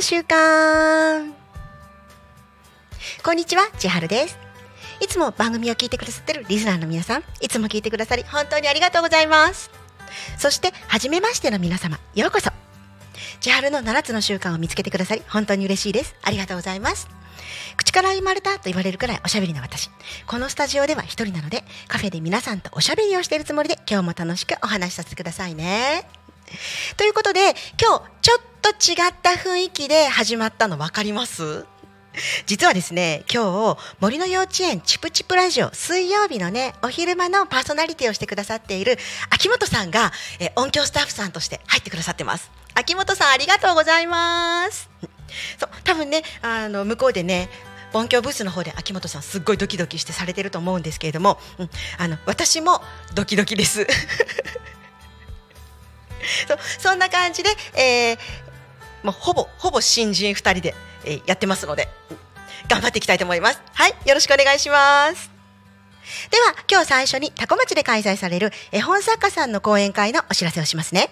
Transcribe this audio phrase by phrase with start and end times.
[0.00, 1.30] の習慣。
[3.22, 4.38] こんにちは千春です。
[4.98, 9.70] いつも番組を聞いてくださってるリスナーの皆さんいつも聞いてくださり本当にありがとうございます。
[10.38, 12.50] そして初めましての皆様ようこそ。
[13.40, 16.16] 千春の七つの習慣を見つけてくださり本当に嬉しいです。
[16.22, 17.06] ありがとうございます。
[17.76, 19.90] 口から生まれたと言われるくらいおしゃべりな私。
[20.26, 26.08] このスタジオでは一人なのでカフェで皆さんとおしゃべりをしているつもりで今日も楽しくお話しさせてくださいね。
[26.96, 31.66] ということで今日ちょっと違った雰囲気で始まったの分かります？
[32.46, 38.98] 実はですね今日森の幼稚園チプチプラジオ水曜日のねお昼間のパーソナリティをしてくださっている
[39.30, 42.50] 秋元さんが、え音響スタッフさんとして入ってくださってます。
[42.74, 44.90] 秋元さんありがとうございます。
[45.58, 47.48] そう多分ねあの向こうでね
[47.92, 52.82] 音響ブースの方で秋元さんすっごいドキドキしてされてると思うんですけれども、うん、あの私も
[53.14, 53.86] ドキドキです。
[56.46, 58.18] そうそんな感じで、えー、
[59.02, 61.88] もうほぼほぼ新人2人で、えーやってますので
[62.68, 63.62] 頑張っていきたいと思います。
[63.74, 65.30] はいよろしくお願いします。
[66.30, 71.10] では今日最初に多古町で開催される絵本作家さんの講演会のお知らせをしますね。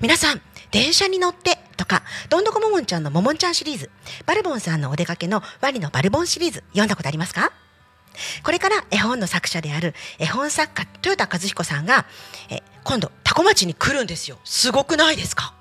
[0.00, 3.90] 皆さん電車に乗ってとかどんどこももんちゃんのももんちゃんシリーズ
[4.24, 7.52] バルボンさんのお出かけのワニのバルボンシリーズ読んだことありますか？
[8.42, 12.06] これから絵本の作者である絵本作家豊田和彦さんが
[12.48, 14.38] え今度多古町に来るんですよ。
[14.44, 15.54] すごくないですか？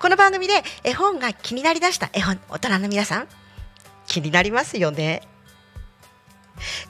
[0.00, 3.28] この番組で絵本が気になりだした絵本大人の皆さん
[4.06, 5.22] 気になりますよね。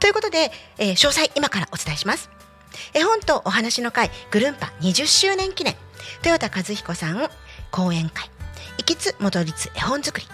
[0.01, 2.31] ということで、えー詳細今からお伝えします。
[2.95, 5.75] 絵本とお話の会ぐるんぱ20周年記念。
[6.25, 7.29] 豊田和彦さん
[7.71, 8.31] 講演会。
[8.79, 10.27] 行きつ戻りつ絵本作り。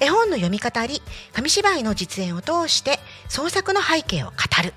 [0.00, 1.02] 絵本の読み語り
[1.32, 2.98] 紙芝居の実演を通して
[3.28, 4.72] 創作の背景を語る。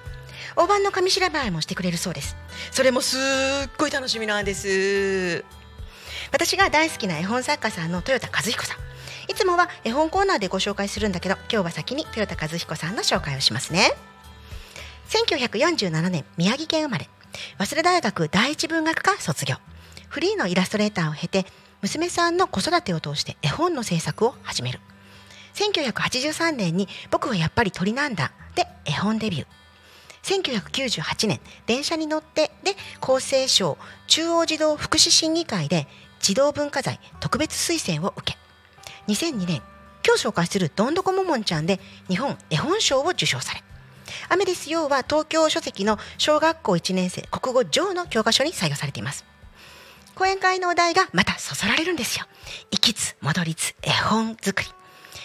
[0.56, 2.36] 大判の紙調べもしてくれるそうです。
[2.70, 5.44] それもすっごい楽しみなんです。
[6.32, 8.78] 私が大好きな絵本作家さんの豊田和彦さん。
[9.30, 13.92] いつもは絵本コーナーでご紹介するんだけど今日は先に豊田和彦さんの紹介をしますね。
[15.08, 17.08] 1947年宮城県生まれ。
[17.58, 19.56] 早稲田大学第一文学科卒業。
[20.08, 21.46] フリーのイラストレーターを経て
[21.82, 24.80] 娘さんの子育てを通して絵本の制作を始める。
[25.54, 29.46] 1983年に「僕はやっぱり鳥なんだ」で絵本デビュー
[30.22, 35.88] 1998年「電車に乗って」で厚生省中央児童福祉審議会で
[36.20, 38.38] 児童文化財特別推薦を受け
[39.08, 39.62] 2002年
[40.06, 43.62] 今日紹介するどんどこももんちゃんで日本絵本賞を受賞され
[44.28, 49.24] アメデス・ヨーは東京書籍の小学校1年生国語上の教科書に採用されています。
[50.14, 52.26] 講演会のお題がまたそそられるんですよ。
[52.70, 54.68] 行きつ戻りつ絵本作り。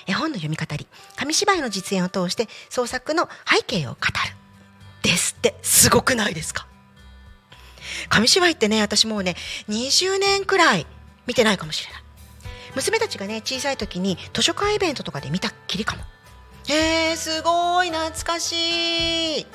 [0.08, 4.45] 絵本の読み語り紙芝居の実演を通して創作の背景を語る。
[5.06, 5.56] ですって。
[5.62, 6.68] すごくないですか？
[8.10, 9.36] 紙芝居ってね私もうね
[9.70, 10.86] 20年くらい
[11.28, 12.02] 見てないかもしれない。
[12.76, 16.04] 娘たちがね小さい時に図書館イベントとかで見たっきりかも。
[16.68, 19.46] へえすごい懐かしい。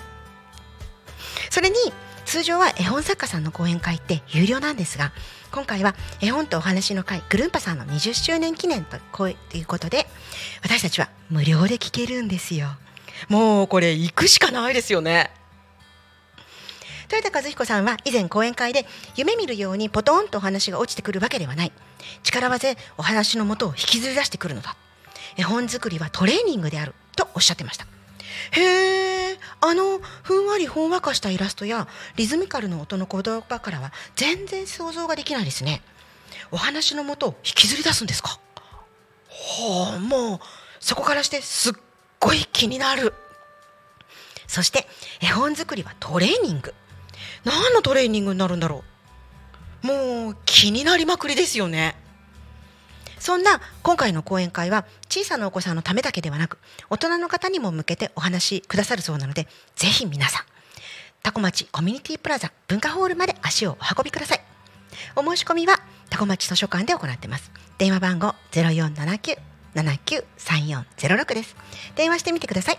[1.51, 1.77] それに
[2.25, 5.13] 通常は絵本作家さんの講演会って有料なんですが
[5.51, 8.97] 今回は絵本とお話の会グルンパさんの20周年記念と
[9.29, 10.07] いうことで
[10.63, 12.69] 私たちは無料で聞けるんですよ。
[13.29, 15.33] もうこれ行くしかないですよね。
[17.11, 18.87] 豊田和彦さんは以前講演会で
[19.17, 21.73] 夢見るようにポトンとお話が落ちてくるわけではない。
[22.23, 24.77] 力技でお話のもとを引きずり出してくるのだ。
[25.37, 26.95] 絵本作りはトレーニングである。
[27.17, 27.87] とおっしゃってました。
[28.53, 35.83] へえあのふんわりほんわかしたイラストやリズミカルの音の言葉からは全然想像ができないですね。
[36.53, 38.39] お話のもとを引きずり出すんですか？
[39.29, 40.41] ほうもう
[40.79, 41.73] そこからしてすっ
[42.21, 43.15] ごい気になる。
[44.47, 44.87] そして
[45.21, 46.73] 絵本作りはトレーニング。
[47.45, 48.85] 何のトレーニングになるんだろ
[49.83, 49.87] う。
[49.87, 51.97] もう気になりまくりですよね。
[53.19, 56.59] そんな今回の講演会は小さなお子さんのためだけではなく
[56.89, 59.47] 大人の方にも向けてお話しくださるそうなので
[59.77, 60.45] ぜひ皆さん
[61.23, 64.41] タコ町コミュニティプラザ文化ホールまで足をお運びください。
[65.17, 65.79] お申し込みは
[66.09, 67.53] タコ町図書館で行ってます。
[67.77, 71.57] 電話番号0479-793406です。
[71.95, 72.79] 電話してみてください。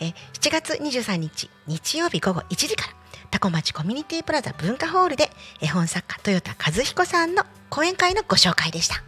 [0.00, 2.92] え7月23日日曜日午後1時から
[3.34, 5.28] タコ町コミュニティプラザ文化ホールで
[5.60, 9.02] 絵本作家豊田和彦さんの講演会のご紹介でした。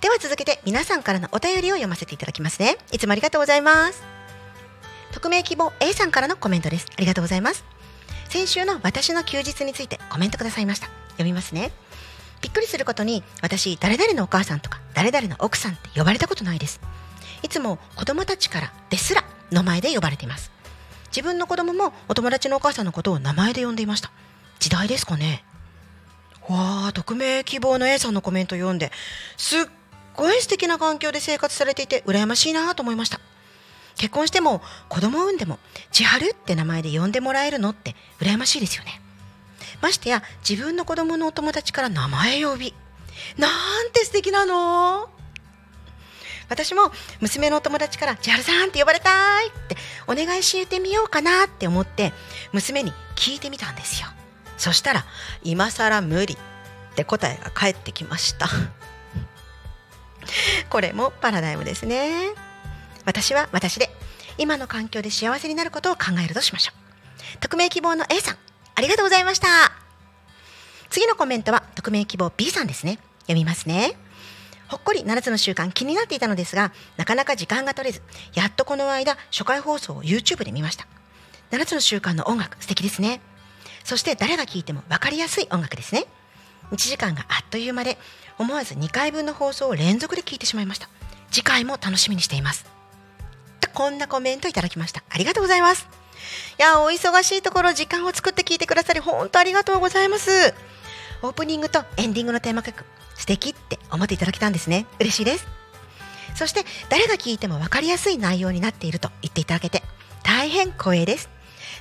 [0.00, 2.78] では続けて皆さんからのお便りを読ませていただきますね。
[2.90, 4.02] いつもありがとうございます。
[5.12, 6.88] 匿名希望 A さんからのコメントです。
[6.96, 7.64] ありがとうございます。
[8.28, 10.88] 先週の私の休日についてコメントくださいました。
[11.10, 11.70] 読みますね。
[12.40, 16.80] びっくりすることに私誰々のお母さんとか誰々の奥さんって呼ばれたことないです。
[17.44, 19.22] いつも子供たちからですら
[19.52, 20.50] 名前で呼ばれています。
[21.14, 24.10] 自分の子供もお友達のお母さんのことを名前で呼んでいました。
[24.58, 25.44] 時代ですかね。
[26.48, 28.90] わあ匿名希望の A さんのコメント読んで
[29.36, 29.60] すっ
[30.14, 33.20] ごい素敵な環境で生活されていて羨ましいなと思いました。
[33.96, 35.58] 結婚しても子供産んでも
[35.90, 39.00] 千春って名前で呼んでもらえるのって羨ましいですよね。
[39.82, 42.74] ましてや自分の子供のお友達から名前呼び。
[43.36, 45.10] なんて素敵なの。
[46.52, 49.76] 私も娘のお友達から「千春さんって呼ばれたい」って
[50.06, 52.12] お願いしてみようかなって思って
[52.52, 54.08] 娘に聞いてみたんですよ。
[54.58, 55.06] そしたら
[55.42, 56.34] 「今更無理」
[56.92, 58.50] って答えが返ってきました。
[60.68, 62.32] これもパラダイムですね。
[63.06, 63.90] 私は私で
[64.36, 67.38] 今の環境で幸せになることを考えるとしましょう。
[67.40, 68.38] 匿名希望の A さん
[68.74, 69.48] ありがとうございました。
[70.90, 72.98] 次のコメントは匿名希望 B さんですね。
[73.22, 73.96] 読みますね。
[74.72, 78.00] ほっこり7つの習慣気になっていたのですがなかなか時間が取れず
[78.32, 80.86] やっとこの間初回放送を YouTube で見ました。
[81.50, 83.20] 7つの習慣の音楽素敵ですね。
[83.84, 86.06] そして誰が聴いても分かりやすい音楽ですね。
[86.70, 87.98] 1時間があっという間で
[88.38, 90.88] 思わず2回分の放送を連続で聞いてしまいました。
[91.30, 92.64] 次回も楽しみにしています。
[93.60, 95.04] とこんなコメントいただきました。
[95.10, 95.86] ありがとうございます。
[96.58, 100.54] いやお忙しいところ時間を作って聞いてくださり本当ありがとうございます。
[101.22, 102.84] オープニングとエンディングのテーマ曲
[103.14, 104.86] 素敵って思っていただけたんですね。
[104.98, 105.46] 嬉しいです。
[106.34, 109.82] そして誰が聞いても分かりやすい内容になっていると言っていただけて
[110.22, 111.28] 大変光栄です。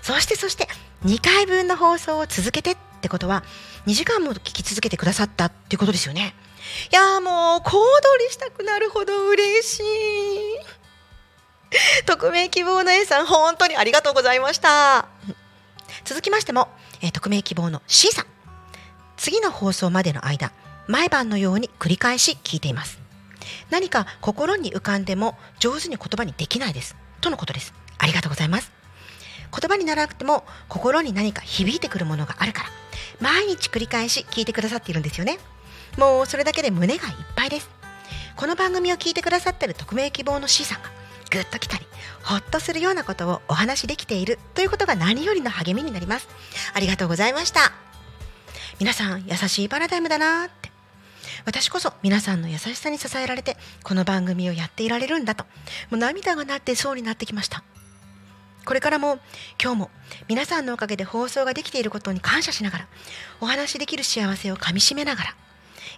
[0.01, 0.67] そしてそして
[1.05, 3.43] 2回分の放送を続けてってことは
[3.87, 6.35] 2時間も聞き続けてくださったっていうことですよね。
[6.91, 9.83] いやーもう小躍りしたくなるほど嬉しい。
[12.05, 15.07] 匿名希望の A さん本当にありがとうございました。
[16.03, 16.67] 続きましても、
[17.01, 18.25] えー匿名希望の C さん。
[19.21, 20.51] 次の放送までの間
[20.87, 22.99] 毎晩のように繰り返し聞いています。
[23.69, 26.95] 何か心に浮かんでも上手に言葉にできないです。
[27.21, 27.71] とのことです。
[27.99, 28.71] ありがとうございます。
[29.55, 32.69] 言葉にならなくても心に何か響いてくるものがあるから
[33.19, 35.37] 毎日繰り返し聞いてくださっているんですよね。
[35.99, 37.69] もうそれだけで胸がいっぱいです。
[38.35, 40.89] この番組を聞いてくださっている匿名希望の C さんが
[41.29, 41.85] ぐっと来たり
[42.23, 46.27] ほっとするようなことをお話しできているということが何よりの励みになります。
[46.73, 47.90] ありがとうございました。
[48.81, 50.71] 皆さん優しいパラダイムだなって。
[51.45, 55.43] 私こそ皆さんの優しさに支えられてこの番組をやっていられるんだと。
[55.43, 55.49] も
[55.91, 57.63] う涙がなってそうになってきました。
[58.65, 59.19] これからも
[59.61, 59.91] 今日も
[60.27, 62.87] 皆さんのおかげで放送ができていることに感謝しながら
[63.39, 65.35] お話しできる幸せをかみしめながら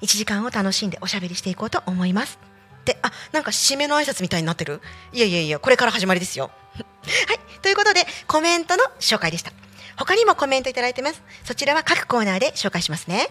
[0.02, 2.38] 1時間を楽しんでおしゃべりしていこうと思います。
[2.84, 4.82] であなんか締めの挨拶みたいになってる？
[5.14, 6.52] いやいやいやこれから始まりですよ。
[6.76, 7.40] はい。
[7.62, 9.54] ということでコメントの紹介でした。
[9.96, 11.22] 他にもコメントいただいてます。
[11.44, 13.30] そちらは各コーナーで紹介しますね。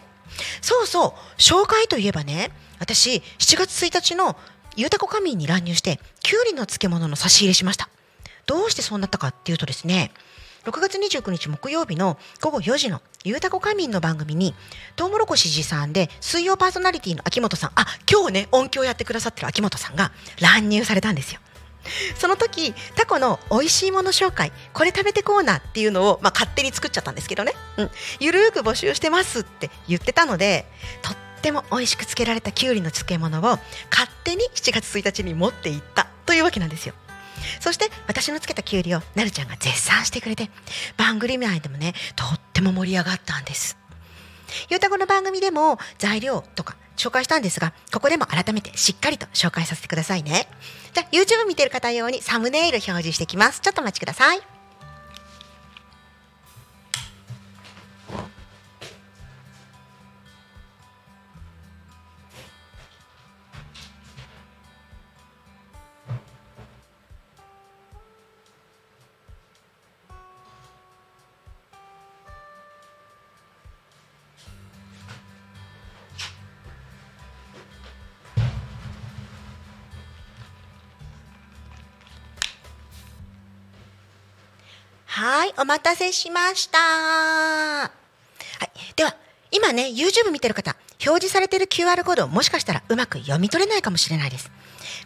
[0.60, 1.40] そうそう。
[1.40, 4.36] 紹介といえばね私7月1日の
[4.76, 7.88] ゆうたこ仮眠に乱入してきゅうりの漬物の差し入れしました。
[8.46, 10.10] どうしてそうなったかっていうとですね
[10.64, 14.54] 6月29日木曜日の午後4時のゆうたこ仮眠の番組に
[14.96, 21.40] トウモロコシ持参で水曜パーソナリティの秋元さんあ今日ね音響やってくださってる秋元さんが乱入されたんですよ。
[22.16, 30.66] その時タコの美味しいもの紹介これ食べてコーナーっていうのを、まあ、勝手に作っちゃったんですけどね、うん、ゆるーく募集してますって言ってたので
[31.02, 33.42] とっても美味しく漬けられたきゅうりの漬物を
[33.90, 36.94] 勝手に7月1日に持っていったというわけなんですよ。
[37.60, 40.48] そして私のつけたきゅうりをなるちゃんが絶賛してくれて
[40.96, 43.76] 番組内でもねとっても盛り上がったんです。
[44.70, 50.48] ゆうたこの番組でも材料とか紹介したんですがここでも改めてしっかりと紹介させてくださいね。
[50.92, 53.60] じゃあ YouTube 見てる方用にサムネイル表示してきます。
[53.60, 54.61] ちょっとお待ちください。
[85.22, 86.78] はい、お待たせしました。
[86.80, 87.90] は
[88.64, 89.14] い、では、
[89.52, 94.50] 今ね、YouTube 見てる方、表示されてる QR コードをもしかしたらうまく読み取れないかもしれないです。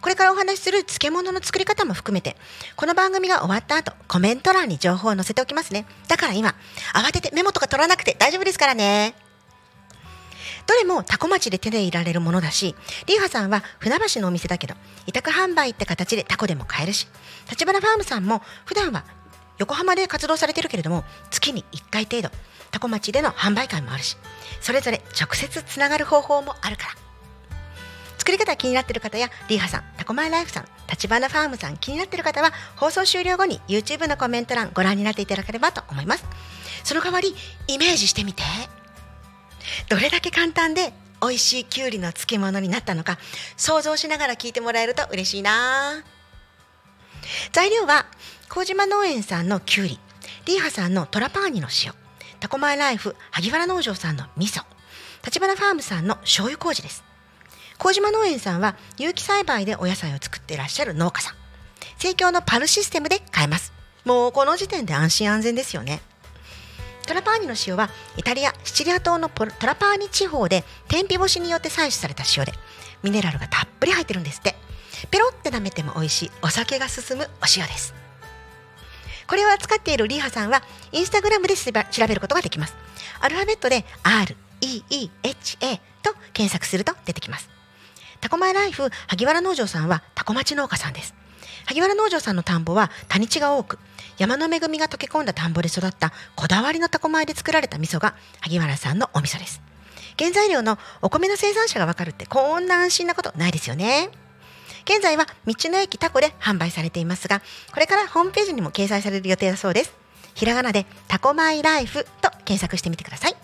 [0.01, 2.35] これからお話しする漬物の作り方も含めて、
[2.75, 5.85] この番組が終わった後、コメント欄に情報を載せておきますね。
[6.07, 6.55] だから今、
[6.95, 9.13] 慌ててメモとか取らなくて大丈夫ですからね。
[10.65, 14.73] どれもタコ町で手で入れられるものだし、リーハさんは船橋のお店だけど、
[15.05, 17.07] 委託販売って形でタコでも買えるし、
[17.51, 19.05] 立花ファームさんも普段は
[19.57, 22.29] 横浜で活動されてるけれども月に1回程度
[22.71, 24.17] タコ町での販売会もあるし
[24.61, 26.89] それぞれ直接つながる方法もあるから。
[28.17, 36.25] 作り方気になってる方やリーハさんタコマイライフさん立花ファームさん気になってる方は放送終了後に YouTube のコメント欄ご覧になっていただければと思います。
[36.83, 37.33] その代わり
[37.67, 38.43] イメージしてみて。
[39.87, 43.17] どれだけ簡単で美味しいきゅうりの漬物になったのか
[43.55, 46.03] 想像しながら聞いてもらえると嬉しいな。
[47.53, 48.07] 材料は
[48.49, 49.99] 麹島農園さんのきゅうり
[50.45, 51.93] リーハさんのトラパーニの塩
[52.39, 54.63] タコマイライフ萩原農場さんの味噌
[55.25, 57.03] 立花ファームさんの醤油麹です。
[57.77, 61.33] 麹島農園さんは有機栽培でお野菜を作っていらっしゃる農家さん。
[61.97, 63.73] 生協のパルシステムで買えます。
[64.05, 66.01] もうこの時点で安心安全ですよね。
[67.05, 72.53] トラパーニの塩はイタリアシチリア島のトラパーニ地方で天日干しによって採取された塩で
[73.03, 74.55] ミネラルがたっぷり入ってるんですって。
[75.11, 77.93] ペロって舐めても美味しいお酒が進むお塩です。
[79.27, 81.71] これを扱っているリーハさんはインスタグラムで調
[82.07, 82.75] べることができます。
[83.19, 87.49] アルファベットで REEHA と検索すると出てきます。
[88.21, 91.13] タコマイライフ萩原農場さんはタコ町農家さんです。
[91.65, 93.77] 萩原農場さんの田んぼは谷地が多く
[94.17, 99.61] 山の恵みが溶け込んだ田んぼで育ったこだわりのタコ米で作られた味噌が萩原さんのお味噌です。
[100.17, 104.09] 原材料のお米の生産者がわかるってこんな安心なことないですよね。
[104.87, 107.41] 現在は道の駅タコで販売されていますが
[107.73, 109.93] これからホームページにも掲載される予定だそうです。
[110.33, 113.35] ひらがなでタコマイライフと検索してみてください。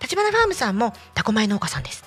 [0.00, 2.04] 立花ファームさんもタコ米農家さんです。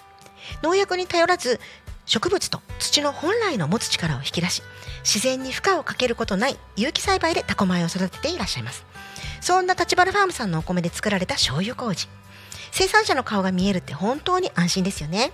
[0.64, 1.60] 農薬に頼らず
[2.08, 4.64] 植物と土の本来の持つ力を引き出し
[5.04, 8.86] 自然に負荷をかけることない有機栽培でタコ米を育てていらっしゃいます。
[9.40, 12.08] そんな立花ファームさんのお米で作られた醤油麹。
[12.72, 15.32] 生産者の顔が見えるって本当に安心ですよね。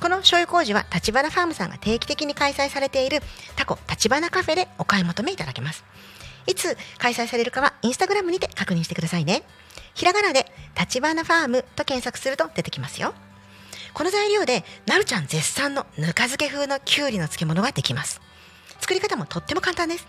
[0.00, 3.20] この醤油麹は立花ファームさんが定期的に開催されている
[3.56, 5.84] タコ立花カフェでお買い求めいただけます。
[6.46, 9.42] いつ開催されるかはインスタグラムにて確認してくださいね。
[9.94, 10.46] ひらがなで
[10.78, 13.12] 立花ファームと検索すると出てきますよ。
[13.92, 18.22] この材料でなるちゃん絶賛のぬか漬け風のきゅうりの漬物ができます。
[18.80, 20.06] 作り方もとっても簡単です。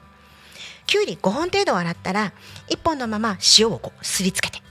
[0.87, 2.31] きゅうり5本程度洗ったら
[2.69, 4.61] 1本のまま塩をこうすりつけて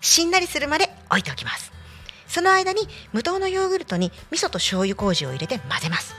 [0.00, 1.77] しんなりするまで置いておきます。
[2.28, 2.82] その間に
[3.12, 6.14] 無糖のヨーグルトに味噌と醤油麹を入れて混ぜます。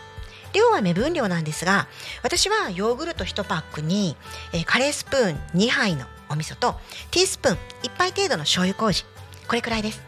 [0.51, 1.87] 量は目分量なんですが
[2.23, 4.17] 私はヨーグルト1パックに、
[4.51, 6.73] えーカレースプーン2杯のお味噌と
[7.11, 9.05] ティースプーン1杯程度の醤油麹。
[9.47, 10.01] これくらいです。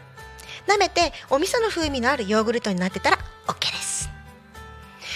[0.66, 4.10] 舐めてお味噌の風味のあるヨーグルトになってたら OK です。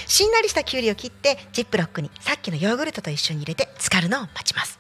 [0.07, 4.79] しんなりしたきゅうりを切ってジップロックにさっきのヨーグルトと一緒に入れて浸かるのを待ちます。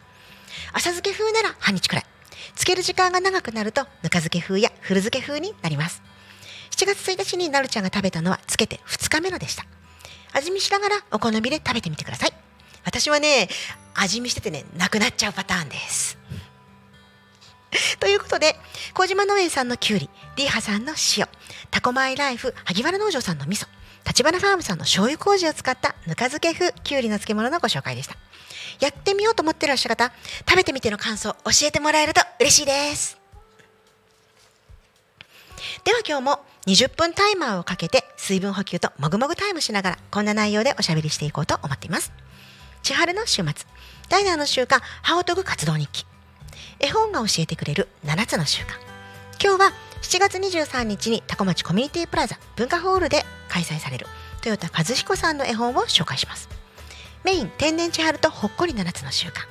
[0.73, 2.16] 浅漬け風なら半日くらい。
[2.57, 6.03] 漬ける時間が長くなるとぬか漬け風や古漬け風になります。
[6.71, 9.65] 7月1日になるちゃんが食べたのは漬けて2日目のでした。
[10.33, 12.33] 味見しながらお好みで食べてみてください。
[12.85, 13.49] 私はね
[13.95, 16.19] 味見しててねなくなっちゃうパターンです。
[18.01, 18.57] ということで
[18.95, 21.29] 麹島農園さんのきゅうりリーハさんの塩
[21.71, 23.67] タコマイライフ萩原農場さんの味噌
[24.07, 28.17] 立花ファームさんの醤油麹を使ったぬか漬け風きゅうりの漬物のご紹介でした。
[28.81, 30.13] やってみようと思ってらっしゃる方
[30.49, 33.19] 食べてみての感想教えてもらえると嬉しいです。
[35.85, 42.13] では今日も20分タイマーをかけて水分補給ともぐもぐタイムしながらこんな内容でおしゃべりしていこうと思っています。
[42.83, 43.53] 千春の週末
[44.09, 46.05] ダイナーの習慣歯を研ぐ活動日記。
[46.79, 48.67] 絵本が教えてくれる7つの習慣
[49.43, 54.07] 今日は7月23日にタコ町コミュニティプラザ文化ホールで開催される
[54.45, 56.56] 豊田和彦さんの絵本を紹介します。
[57.25, 59.47] メイン天然千春とほっこり7つの習慣。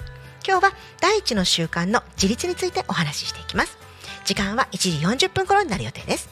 [0.47, 3.77] 今日は第一の習慣の自立についてお話ししていきます。
[4.25, 4.77] 時間は1
[5.17, 6.29] 時40分頃になる予定です。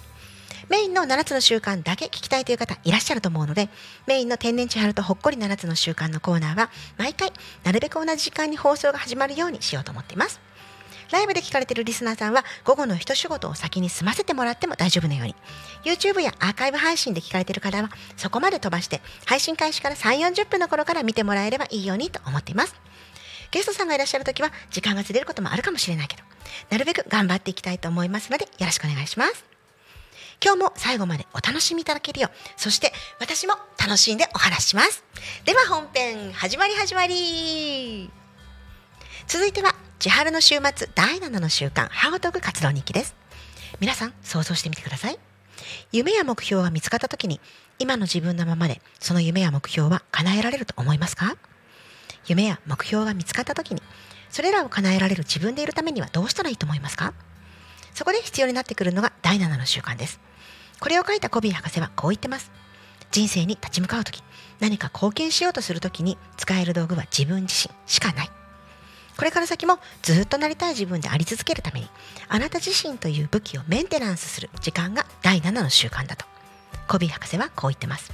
[0.70, 3.70] メインの7つの習慣だけ聞きたいという方いらっしゃると思うので
[4.08, 7.32] メインの天然千春とほっこり7つの習慣のコーナーは毎回
[7.64, 10.40] なるべく同じ時間に放送が始まるようにしようと思っています。
[11.14, 15.36] ライブで聞かれているリスナーさんは午後の一仕事を先に済ませてもらっても大丈夫なように。
[15.86, 22.76] YouTube やアーカイブ配信で聞かれている方はそこまで飛ばして配信開始から3 4 0分の頃から見てもらえればいいようにと思っています。
[23.52, 26.24] ゲストさんがいらっしゃるときは時間がずれることもあるかもしれないけど
[26.72, 29.46] なるべく頑張っていきたいと思いますのでよろしくお願いします。
[30.44, 35.04] 今日も最後までお楽しみいただけるようそして私も楽しんでお話しします。
[35.46, 38.23] では本編始まり始まり。
[39.28, 43.16] 続いては千春の週末第7の習慣ハートグ活動日記です。
[43.80, 45.18] 皆さん想像してみてください。
[45.92, 47.40] 夢や目標が見つかった時に
[47.80, 51.36] 今の自分のままでその夢や目標は叶えられると思いますか？
[52.28, 53.82] 夢や目標が見つかった時に
[54.30, 57.14] それらを叶えられる自分でいるためにはどうしたらいいと思いますか？
[57.94, 60.20] そこで必要になってくるのが第7の習慣です。
[60.80, 62.52] これを書いたコビー博士はこう言ってます。
[63.12, 64.22] 人生に立ち向かう時
[64.60, 68.30] 何か貢献しようとする時に使える道具は自分自身しかない。
[69.18, 71.88] これから先もずっとなりたい自分であり続けるために
[72.30, 76.26] あなた自身という武器をメンテナンスする時間が第7の習慣だと。
[76.88, 78.12] コビー博士はこう言ってます。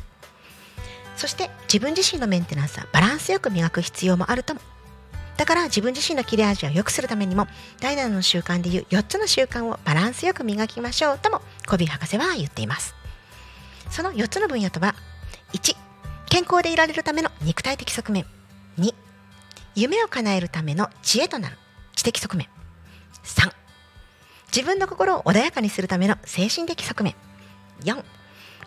[1.16, 4.62] そして自分自身のメンテナンスはバランスよく磨く必要もあるとも。
[5.38, 7.48] だから自分自身の切れ味を良くするためにも
[7.80, 12.94] 第7の習慣でいう4つの習慣をバランスよく磨きましょうともコビー博士は言っています。
[13.90, 14.96] その4つの分野とは
[15.54, 15.76] 1
[16.30, 18.26] 健康でいられるための肉体的側面。
[18.78, 18.94] 2
[19.76, 21.58] 夢を叶えるための知恵となる。
[21.96, 22.48] 知的側面。
[23.24, 23.52] 3
[24.56, 27.16] 自分の心を穏やかにするための精神的側面。
[27.82, 28.04] 4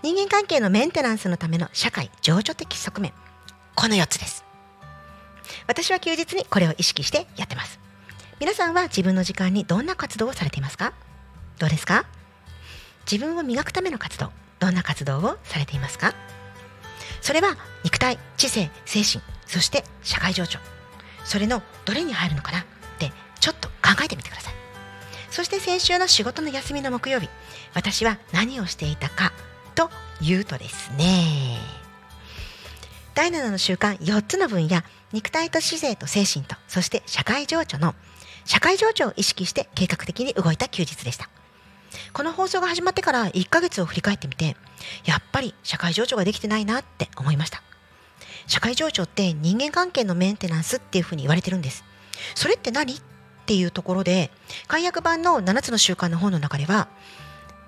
[0.03, 3.13] 人間関係のメンテナンスのための社会情緒的側面。
[3.75, 4.45] この4つです。
[5.67, 7.81] 私は休日にこれを意識してやってます。
[8.41, 10.93] 皆さんは自分の時間にどんな活動をされていますか？
[11.59, 12.05] どうですか？
[13.11, 16.15] 自分を磨くための活動どんな活動をされていますか？
[17.21, 20.59] それは肉体知性精神そして社会情緒。
[21.25, 22.65] それのどれに入るのかなっ
[22.99, 24.55] てちょっと考えてみてください。
[25.31, 27.29] そして先週の仕事の休みの木曜日
[27.75, 29.33] 私は何をしていたか
[29.75, 31.57] というとですね。
[33.15, 34.83] 第7の習慣4つの分野
[35.13, 37.95] 肉体と知性と精神とそして社会情緒の
[38.45, 41.29] 社会情緒を意識して計画的に動いた休日でした。
[42.13, 44.57] この放送が始まってから1ヶ月を振り返ってみて
[45.05, 47.63] やっぱり社会情緒ができてないなって思いました。
[48.47, 51.85] 社会情緒って人間関係のメンテナンスっていうふうに言われてるんです。
[52.35, 52.95] それって何？
[52.95, 54.31] っていうところで
[54.69, 56.89] 解約版の7つの習慣の本の中では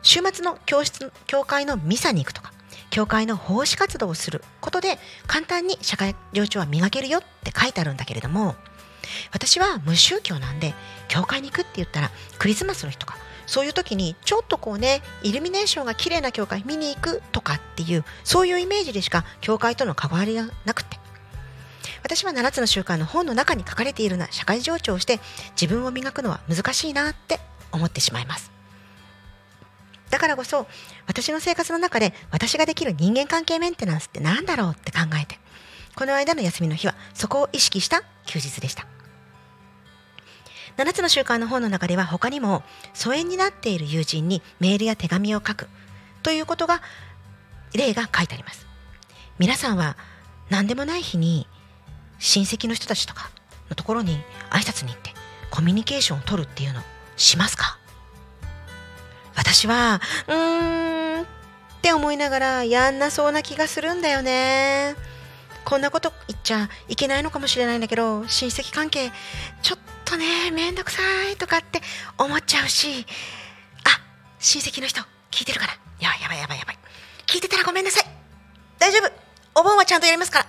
[0.03, 2.53] 週末の教室教会のミサに行くとか
[2.91, 8.55] 教会の奉仕活動をすることで簡単に社会情緒は磨けるよって書いてあるんだけれども
[9.33, 10.75] 私は無宗教なんで
[11.09, 20.99] 教会に行くって言ったらクリスマスの日とかそういう時にちょっとこうねイルミネーションが綺麗な教会見に行くとかっていうそういうイメージでしか教会との関わりがなくて。
[22.03, 25.21] 私は7つの習慣の本の中に書かれているような社会情緒をして
[25.59, 27.41] 自分を磨くのは難しいなって
[27.73, 28.53] 思ってしまいます。
[30.11, 30.67] だからこそ
[31.07, 35.41] 私の生活の中で私ができる人間関係メンテナンスって何だろうって考えて
[35.97, 38.94] この間の休みの日はそこを意識した休日でした。
[40.77, 45.69] 7つの習慣の本の中では他にも疎遠になっている友人にメールや手紙を書く
[46.23, 46.83] ということが
[47.75, 48.67] 例が書いてあります。
[49.39, 49.97] 皆さんは
[50.51, 51.47] 何でもない日に
[52.19, 53.31] 親戚の人たちとか
[53.69, 54.19] のところに
[54.51, 55.11] 挨拶に行って
[55.51, 56.81] コミュニケーションを取るっていうの
[57.17, 57.79] しますか？
[59.37, 61.27] 私はうーんっ
[61.83, 64.95] て思いながらやんなそうな気がするんだよね。
[65.65, 69.11] こんなこと言っちゃいけないのかもしれないんだけど親戚関係
[69.63, 71.81] ちょっととねめんどくさいとかって
[72.19, 73.07] 思っちゃうし
[73.85, 74.01] あ
[74.39, 76.79] 親戚の人聞いてるからやばいやばいやばいやばい。
[77.27, 78.05] 聞いてたらごめんなさい。
[78.79, 79.61] 大丈夫。
[79.61, 80.47] お盆はちゃんとやりますから。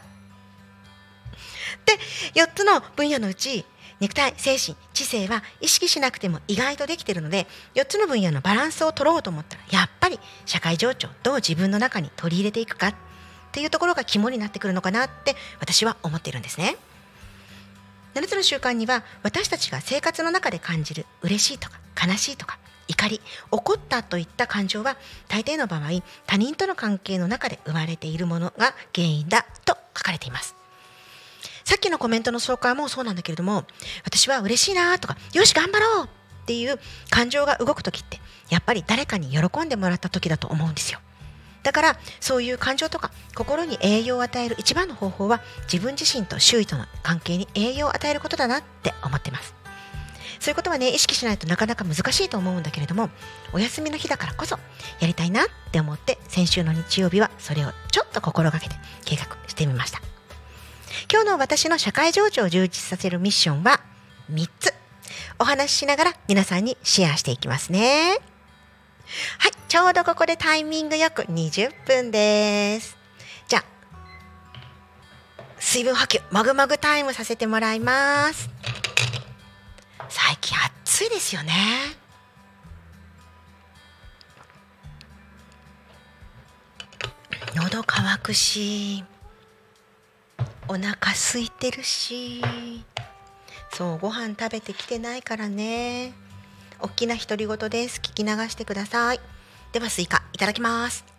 [1.86, 1.94] で
[2.40, 3.66] 4つの分野のうち
[4.00, 12.96] 肉体精神知性は意識しなくても意外とできてるので4つの分野のバランスを取ろうと思ったらやっぱり社会情緒をどう自分の中に取り入れていくかっ
[13.52, 16.76] ていうところが肝になってくるのかなって私は思っているんですね。
[18.16, 24.96] 7つの習慣には私たちが生活の中で感じる嬉しいとか悲しいとか怒り怒ったといった感情は
[25.28, 30.56] 大抵の場合他人との関係の中で生まれているものが原因だと書かれています。
[31.66, 33.66] さっきのコメントの紹介もそうなんだけれども
[34.06, 41.00] 私は嬉しいなとかよし頑張ろうっていう感情が動く時ってやっぱり誰かに喜んでもらった時だと思うんですよ。
[41.66, 49.56] だからそういう感情とか心に栄養を与える一番の方法は自分自身と周囲との関係に栄養を与えることだなって思ってます。
[50.40, 53.10] そういうことはね意識しないとなかなか難しいと思うんだけれども
[53.52, 54.60] お休みの日だからこそ
[55.00, 58.76] やりたいなって思って先週の日曜日はそれをちょっと心がけて
[59.06, 60.02] 計画してみました。
[61.12, 63.82] 今日の私の社会情緒を充実させるミッションは
[64.32, 64.74] 3つ。
[65.40, 68.35] お話ししながら皆さんにシェアしていきますね。
[69.40, 72.98] はいちょうどここでタイミングよく20分です。
[73.48, 73.64] じゃあ
[75.60, 78.50] 水分補給もぐもぐタイムさせてもらいます。
[80.10, 81.54] 最近暑いですよね。
[87.56, 89.04] 喉乾くし
[90.68, 92.42] お腹空いてるし
[93.72, 96.14] そうご飯食べてきてないからね。
[96.86, 98.00] 大きな独り言です。
[98.00, 99.20] 聞き流してください。
[99.72, 101.04] ではスイカいただきます。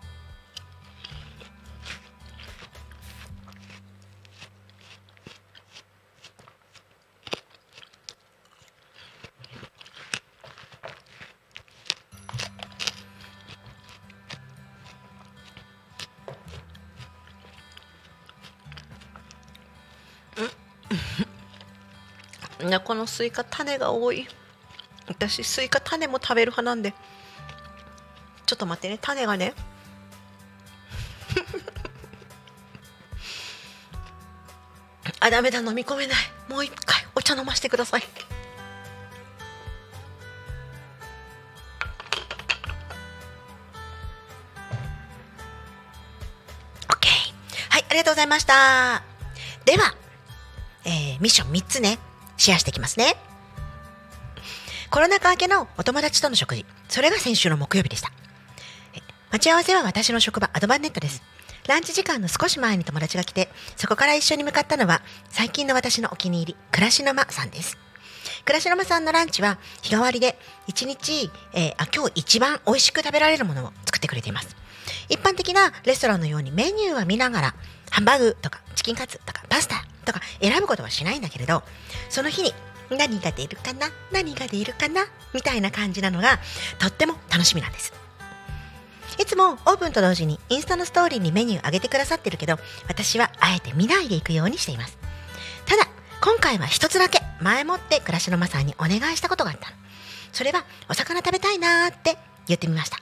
[22.85, 24.29] このスイカ種が多い。
[25.07, 26.93] 私スイカ種も食べる派なんで。
[28.47, 28.99] ちょっと待ってね。
[29.01, 29.55] 種がね。
[35.21, 35.61] あダメだ。
[35.61, 36.17] 飲み込めない。
[36.49, 37.07] もう一回。
[37.15, 38.03] お茶飲ませてください。
[46.89, 47.13] オッケー
[47.71, 49.03] はいありがとうございました。
[49.65, 49.95] では、
[50.85, 51.99] えーミッション3つね。
[52.37, 53.17] シェアしていきますね。
[54.91, 56.65] コロナ禍明けのお友達との食事。
[56.89, 58.11] それが先週の木曜日でした。
[59.33, 61.23] 待ち合わせは私の職場アドバンネットです。
[61.67, 67.77] ランチ時間の少し前に友達が来てそこから一緒に向かったのは最近の私のお気に入り暮らしの間さんです。
[68.45, 74.57] 暮らしの間さんのランチは日替わりで1日、えーあ今日一番美味しく食べられるものを作ってくれています。
[75.09, 77.55] 一般的なレストランのようにメニューは見ながら
[77.91, 81.65] ハンバーグとかチキンカツとかパスタとか選ぶことはしないんだけれど
[82.09, 82.55] その日に
[82.91, 83.89] 何が出るかな？
[84.13, 85.07] 何が出るかな？
[85.33, 86.39] みたいな感じなのが
[86.79, 87.93] とっても楽しみなんです。
[89.19, 94.99] いつもオープンと同時にインスタのストーリーにメニュー上げてくださってるけど私はあえて見ないでいくようにしています。
[95.65, 95.89] ただ
[96.21, 99.69] 今回は一つだけ前もって暮らしのまさんにお願いしたことがあった
[100.33, 102.99] それはお魚食べたいなーって言ってみました。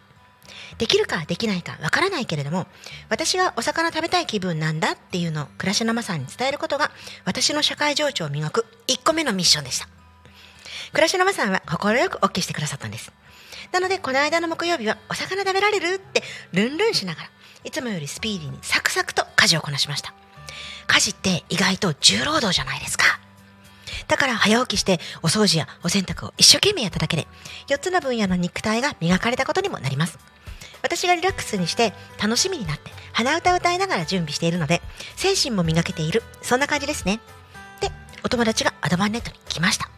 [0.78, 2.66] できるかできないかわからないけれども
[3.08, 6.90] 私がお魚食べたい気分なんだっていうのを暮らしのまさんに伝えることが
[7.24, 9.88] 私の社会情緒を磨く1個目のミッションでした。
[10.92, 13.12] 暮らしのまさんは快く OK してくださったんです。
[13.72, 16.22] なのでこの間の木曜日はお魚食べられるって
[16.52, 17.28] ルンルンしながら
[17.64, 20.14] いつもよりスピーディーにサクサクと家事をこなしました。
[20.86, 23.04] 家事って意外と重労働じゃないですか。
[24.06, 27.26] だから早起きしてお掃除やお洗濯を一生懸命やっただけで
[27.68, 30.18] 4つの分野の肉体が磨かれたことにもなります。
[30.84, 34.82] 私がリラックスにして楽しみになって鼻歌を歌いながら準備しているので
[35.16, 37.20] 精神も磨けているそんな感じですね。
[37.80, 37.90] で
[38.22, 39.88] お友達がアドバンネットに来ました。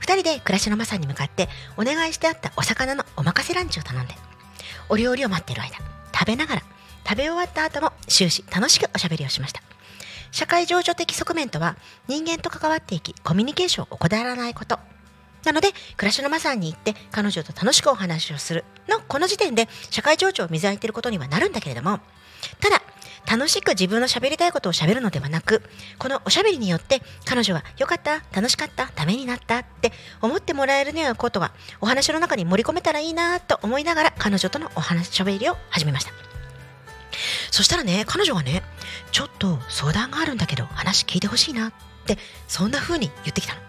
[0.00, 4.14] 2人で暮らしのまさに向かってお願いしてあったお魚のお任せランチを頼んで
[4.88, 5.76] お料理を待っている間
[6.14, 6.62] 食べながら
[7.06, 9.62] 食べ終わった後も終始楽しくおしゃべりをしました。
[10.30, 14.78] 社会情緒的側面とは人間と関わっていきコミュニケーションを怠らないこと。
[15.44, 22.00] なので暮らしのまさんに行って彼女と楽しくお話をするのこの時点で社会情緒を磨いていることにはなるんだけれども
[22.60, 22.82] ただ
[23.30, 25.62] 楽しく自分の喋りたいことを喋るのではなく
[25.98, 36.12] このおしゃべりによって彼女が良かった楽しかったためになったって思ってもらえるようなことがお話の中に盛り込めたらいいなと思いながら彼女とのお話しゃべりを始めました。
[37.50, 38.62] そしたらね彼女がね
[39.10, 41.72] ちょっと相談があるんだけど話聞いてほしいなっ
[42.06, 43.60] てそんな風に言ってきたの。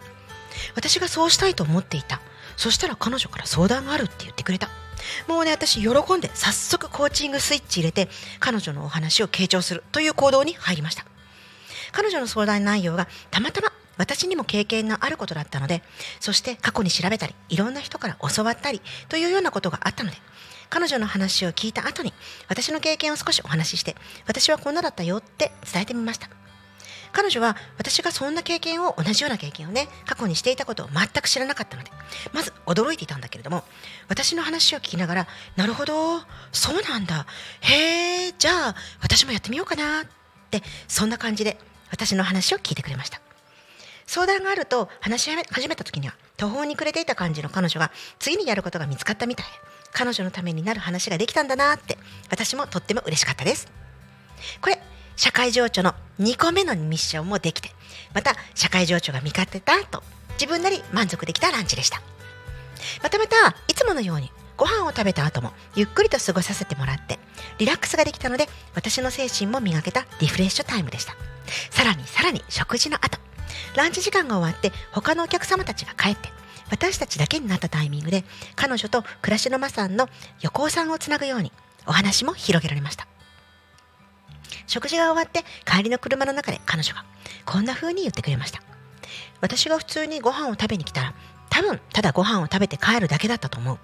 [0.75, 2.21] 私がそうしたいと思っていた。
[2.57, 4.69] そしたら彼女から相談があるって言ってくれた。
[5.27, 9.83] もうね私喜んで早速コーチングスイッチ入れて彼女のお話を傾聴する。
[9.91, 11.05] という行動に入りました。
[11.91, 15.83] 彼女の相談内容がたまたま私にも経験があることだったので
[16.19, 20.17] そして過去に調べたりいろんな人から教わったりというようなことがあったので
[20.69, 22.13] 彼女の話を聞いた後に
[22.47, 26.38] 私の経験を少しお話しして私はこんなだったよって伝えてみました。
[27.11, 31.91] 彼女は私がそんな経験を同じような経験をね過去にしていたことを全く知らなかったので
[32.33, 33.63] まず驚いていたんだけれども
[34.07, 36.19] 私の話を聞きながらなるほど
[36.51, 37.25] そうなんだ。
[37.61, 40.03] へえじゃあ私もやってみようかな。
[40.03, 40.05] っ
[40.49, 41.59] てそんな感じで
[41.91, 43.21] 私の話を聞いてくれました。
[44.07, 49.45] 相談があると話し始めた時には途方に暮れていた感じの彼女が次にやることが見つかったみたい。
[49.91, 51.97] 彼女のためになる話ができたんだなって
[52.29, 53.67] 私もとっても嬉しかったです。
[54.61, 54.81] これ
[55.19, 57.71] 社会情緒の2個目のミッションもできて
[58.15, 60.01] また社会情緒が見かけたと
[60.39, 62.01] 自分なり満足できたランチでした。
[63.03, 63.35] またまた
[63.67, 67.19] いつものようにご飯を食べた後もゆっくりと過ごさせてもらって
[67.57, 71.13] リラックスができたので私の精神も磨けたリフレッシュタイムでした。
[71.69, 73.19] さらにさらに食事の後
[73.75, 76.29] ランチ時間が終わって他のお客様たちが帰って
[76.71, 78.23] 私たちだけになったタイミングで
[78.55, 80.07] 彼女と暮らしの間さんの
[80.39, 81.51] 横尾さんをつなぐように
[81.85, 83.05] お話も広げられました。
[84.67, 87.05] 食事が終わって帰りの車の中で彼女が
[87.45, 88.61] こんな風に言ってくれました。
[89.41, 91.13] 私が普通にご飯を食べに来たら
[91.49, 93.79] 多分ただご飯を食べて帰るだけだったと思う。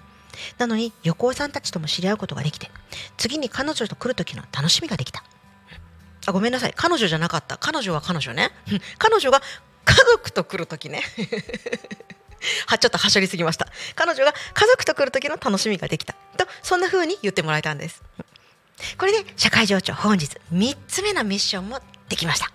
[0.58, 2.70] なのに横尾さんたちとも知り合うことができて
[3.16, 5.24] 次に彼女と来る時の楽しみができた。
[6.26, 6.72] あごめんなさい。
[6.76, 7.56] 彼女じゃなかった。
[7.56, 8.50] 彼女は彼女ね。
[8.98, 9.40] 彼女が
[9.84, 11.02] 家族と来る時ね。
[12.66, 13.68] はちょっとはしょりすぎました。
[13.94, 16.14] 彼女が家族と来る時の楽しみができた。
[16.36, 18.02] とそんな風に言ってもらえたんです。
[18.98, 22.50] これで社会情緒本日3つ目のミッションもできました。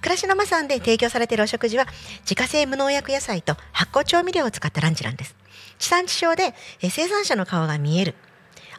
[0.00, 1.86] 暮らしの間さんで提供されているお食事は
[2.20, 5.34] 自家製無農薬野菜と発酵調味料を使ったランチなんです。
[5.78, 8.14] 地産地消で生産者の顔が見える。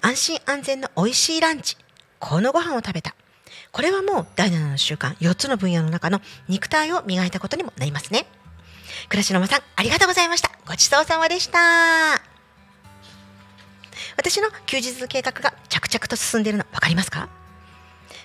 [0.02, 1.78] 安心安全の美味しいランチ。
[2.20, 3.16] このご飯を食べた。
[3.72, 5.16] これはもう第7の習慣。
[5.18, 8.28] 4つの分野の中の肉体を磨いたことにもなりますね。
[9.10, 10.52] 暮らしの間さんありがとうございました。
[10.68, 12.35] ごちそうさまでした。
[14.17, 17.30] 私の休日計画が着々と進んでいるの分かりますか？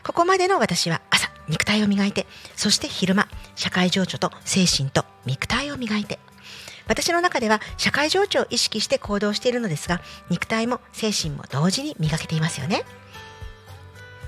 [0.03, 2.27] ここまでの私は朝肉体を磨いて
[2.57, 6.19] そして昼間社会情緒と精神と肉体を磨いて
[6.87, 10.01] 私の中では社会情緒を意識して行動しているのですが
[10.31, 12.85] 肉体も精神も同時に磨けていますよね。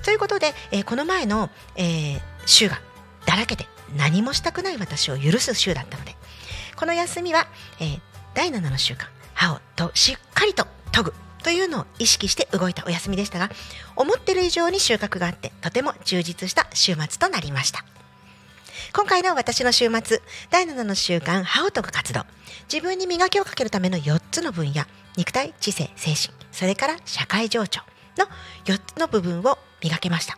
[0.03, 2.81] ということで、えーこの前の、えー週が
[3.25, 6.15] だらけて何もしたくない私を許す週だったので
[6.75, 7.47] この休みは、
[7.79, 7.99] えー
[8.33, 11.13] 第7の習慣歯をとしっかりと研ぐ
[11.43, 13.49] というのを意識して動いたお休みでしたが
[13.95, 17.85] 思ってる以上に収穫があってとても充実した週末となりました。
[18.93, 22.21] 今回の私の週末第7の習慣歯を研ぐ活動。
[22.71, 24.83] 自分に磨きをかけるための4つの分野
[25.17, 27.81] 肉体知性精神それから社会情緒
[28.17, 28.25] の
[28.65, 30.37] 4つの部分を磨けました。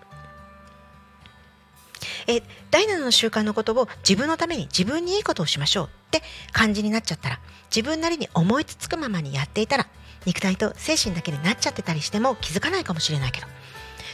[2.27, 2.41] え
[2.71, 7.39] 第7の習慣のことを自分のために自分にいいことをしましょうって感じになっちゃったら
[7.73, 9.87] 自分なりに思いつつくままにやっていたら
[10.25, 13.47] 肉体と精神だけになっちゃってたりしても気づかないかもしれないけど。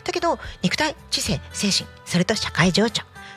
[0.03, 2.89] だけど肉体知性精神それと社会情緒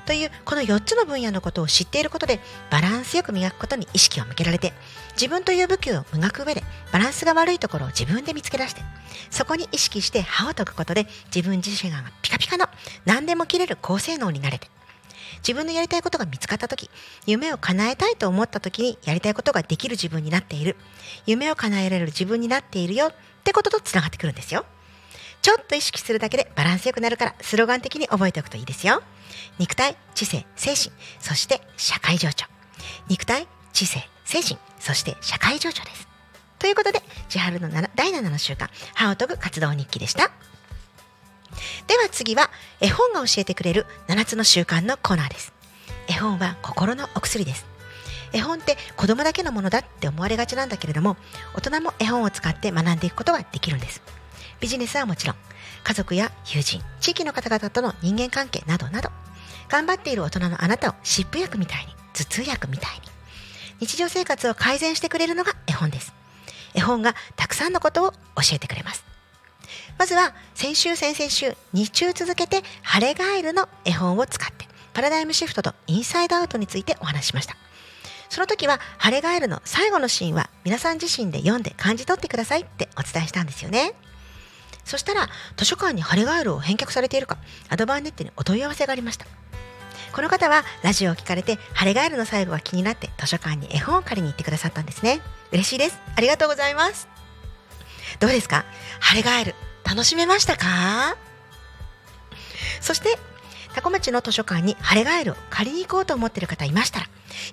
[0.07, 2.39] というこの4つの分野のことを知っていることで
[2.71, 4.73] バランスよく磨くことに意識を向けられて
[5.13, 8.83] 自分という武器を磨く上でバランスが悪いところを自分で見つけ出して
[9.31, 12.67] そこに意識して歯を研ぐことで自分自身がピカピカの
[13.07, 14.69] 何でも切れる高性能になれて
[15.39, 16.91] 自分のやりたいことが見つかった時
[17.27, 20.77] 夢を叶えたいと思った時にやりたいことができる自分になっている。
[21.27, 24.65] 夢を叶えられる自分になっているよってこととつながってくるんですよ。
[25.43, 29.03] ちょっと意識するだけでバランスよくなるからスローガン的に覚えておくといいですよ。
[29.59, 32.47] 肉体知性精神そして社会情緒。
[33.09, 36.09] 肉体知性精神そして社会情緒です。
[36.59, 40.31] ということで千春の第7の習慣歯を研ぐ活動日記でした。
[41.87, 45.53] では次は絵本が教えてくれる7つの習慣のコーナーです。
[46.09, 47.67] 絵本は心のお薬です。
[48.33, 51.17] 絵本って子供だけのものだって思われがちなんだけれども
[51.57, 54.03] 大人も絵本を使って学んでいくことができるんです。
[54.61, 55.37] ビジネスはもちろん
[55.85, 59.11] 家族や友人地域の方々との人間関係などなど
[59.69, 63.01] 頑張っている大人のあなたを湿布薬みたいに頭痛薬みたいに
[63.81, 66.13] 日常生活を改善してくれるのが絵本です。
[66.75, 68.17] 絵本がたくさんのことを教
[68.55, 69.05] えてくれます。
[69.99, 77.57] まずは先週先々週2週続けて「晴れガエル」の絵本を使ってパラダイムシフトとインサイドアウトについてお話しました。
[78.29, 83.93] その時は「晴れガエル」の最後のシーンは皆さん自身で読んで感じ取ってくださいってお伝えしたんですよね。
[84.85, 87.39] そしたら図書館に晴れガエルを返却されているか
[87.71, 89.27] アドバーネットにお問い合わせがありました。
[90.13, 95.21] この方はラジオを聞かれて晴れガエルの最後が気になって図書館に絵本を借りに行ってくださったんですね。
[95.53, 95.99] 嬉しいです。
[96.17, 97.09] ありがとうございます。
[98.21, 98.65] どうですか？
[99.01, 99.55] 晴れガエル
[99.85, 101.17] 楽しめましたか？
[102.81, 103.19] そして
[103.75, 107.07] タコ町の図書館に晴れガエルを借りに行こうと思っている方いましたら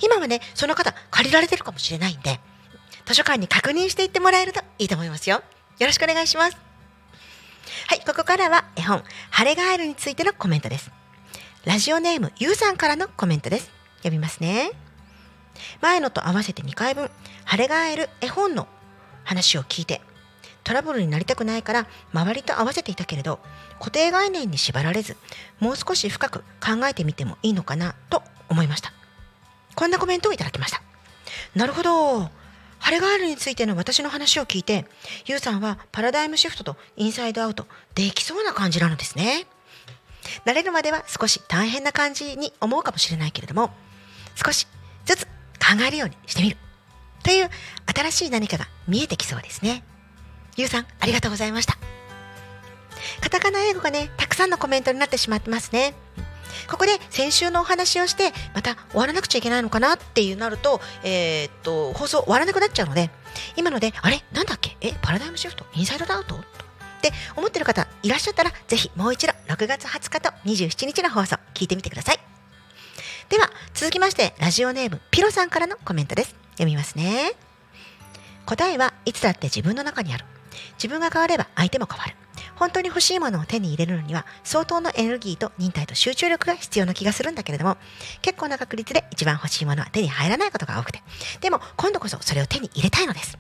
[0.04, 2.40] 今はねその方借りられてるかもしれないんで
[3.06, 5.42] 図書館に確認していってもらえるといいと思いますよ。
[5.80, 6.58] よろしくお願いします。
[7.88, 10.92] はいここからは絵本晴れガエルについてのコメントです。
[11.66, 13.72] ラジオネームゆうさんからのコメントです。
[13.98, 14.72] 読みますね。
[15.82, 17.10] 前のと合わせて2回分
[17.46, 18.68] 晴れガエル絵本の
[19.24, 20.02] 話を聞いて
[20.64, 23.40] トラブルになりたくないから周りと合わせていたけれど
[23.80, 25.18] 固定概念に縛られず
[25.60, 28.94] もう少し深く考えてみてもいいのかなと思いました。
[29.76, 30.82] こんなコメントをいただきました。
[31.56, 32.30] なるほど。
[32.80, 34.86] 晴れガエルについての私の話を聞いて
[35.26, 39.46] ゆうさんはパラダイムシフトとインサイドアウトできそうな感じなのですね。
[40.46, 43.72] 慣れるまでは少し大変な感じに思うかもしれないけれども
[44.44, 44.68] 少し
[45.06, 46.58] ずつ考えるようにしてみる。
[47.24, 47.50] という
[47.86, 49.84] 新しい何かが見えてきそうですね。
[50.58, 51.78] ゆうさんありがとうございました。
[53.22, 55.94] カタカナ英語がねたくさんのコメントになってしまってますね。
[56.70, 63.10] ここで先週のお話をしてまた終わらなくちゃいけないのかなっていうなると,、えーっと放送終わらなくなっちゃうので
[63.56, 64.24] 今のであれ？
[64.34, 64.78] なんだっけ？
[64.82, 64.94] え？
[65.02, 65.66] パラダイムシフト？
[65.74, 66.36] インサイドアウト？
[66.36, 66.40] っ
[67.02, 72.20] て思ってる方いらっしゃったらぜひもう一度6月20日と27日の放送聞いてみてください。
[73.30, 76.36] では続きましてラジオネームピロさんからのコメントです。
[76.52, 77.32] 読みますね。
[78.46, 80.26] 答えはいつだって自分の中にある。
[80.76, 82.16] 自分が変われば相手も変わる。
[82.56, 87.78] 本当に欲しいものを手に入れるのには相当のエネルギーと忍耐と集中力が必要な気がするんだけれども
[88.22, 91.02] 結構な確率で一番欲しいものは手に入らないことが多くて。
[91.42, 93.38] でも今度こそそれを手に入れたいのです。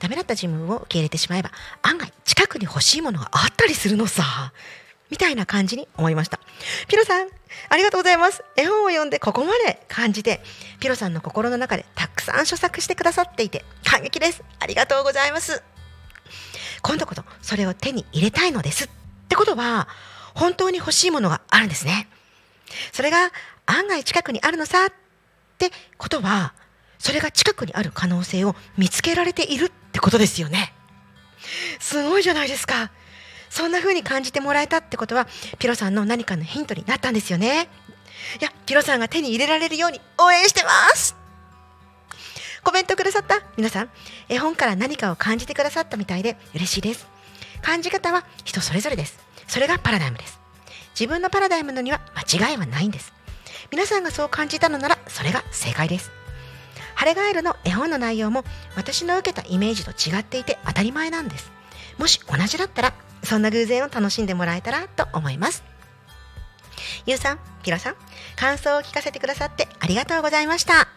[0.00, 1.50] ダメだった自分を受け入れてしまえば
[1.82, 4.52] 案外近くに欲しいものがあったりするのさ。
[5.10, 6.40] みたいな感じに思いました。
[6.88, 7.28] ピロさん
[7.68, 8.42] ありがとうございます。
[8.56, 10.42] 絵本を読んでここまで感じて
[10.80, 14.42] ピロさんの心の中でたくさん著作してくださっていて感激です。
[14.58, 15.62] ありがとうございます。
[16.84, 18.88] 今度こそそれを手に入れたいのですっ
[19.28, 19.88] てことは
[20.34, 22.08] 本当に欲しいものがあるんですね。
[22.92, 23.32] それが
[23.66, 24.92] 案外近くにあるのさっ
[25.58, 26.52] てことは
[26.98, 30.74] それが近くにある可能性を見つけられているってことですよね。
[31.80, 32.90] すごいじゃないですか。
[33.48, 35.26] そんな風に感じてもらえたってことは
[35.58, 37.68] ピロさんの何かのヒントになったんですよね。
[38.40, 41.23] いやピロさんが手に入れられるように応援してます。
[42.64, 43.42] コメントくださった？
[43.56, 43.90] 皆さん
[44.28, 47.06] 絵本から何かを感じてくださったみたいで嬉しいです。
[47.62, 49.18] 感じ方は人それぞれです。
[49.46, 50.40] それがパラダイムです。
[50.98, 53.12] 自分のパラダイムのには間違いはないんです。
[53.70, 56.10] 皆さんがそう感じたのならそれが正解です。
[56.94, 58.44] ハレガエルの絵本の内容も
[58.76, 61.50] 私の受けたイメージと違っていて当たり前なんです。
[61.98, 65.64] もし同じだったらそんな偶然を楽しんでもらえたらと思います。
[67.06, 67.96] ゆうさん、ピロさん、
[68.36, 70.88] 感想を聞かせてくださってありがとうございました。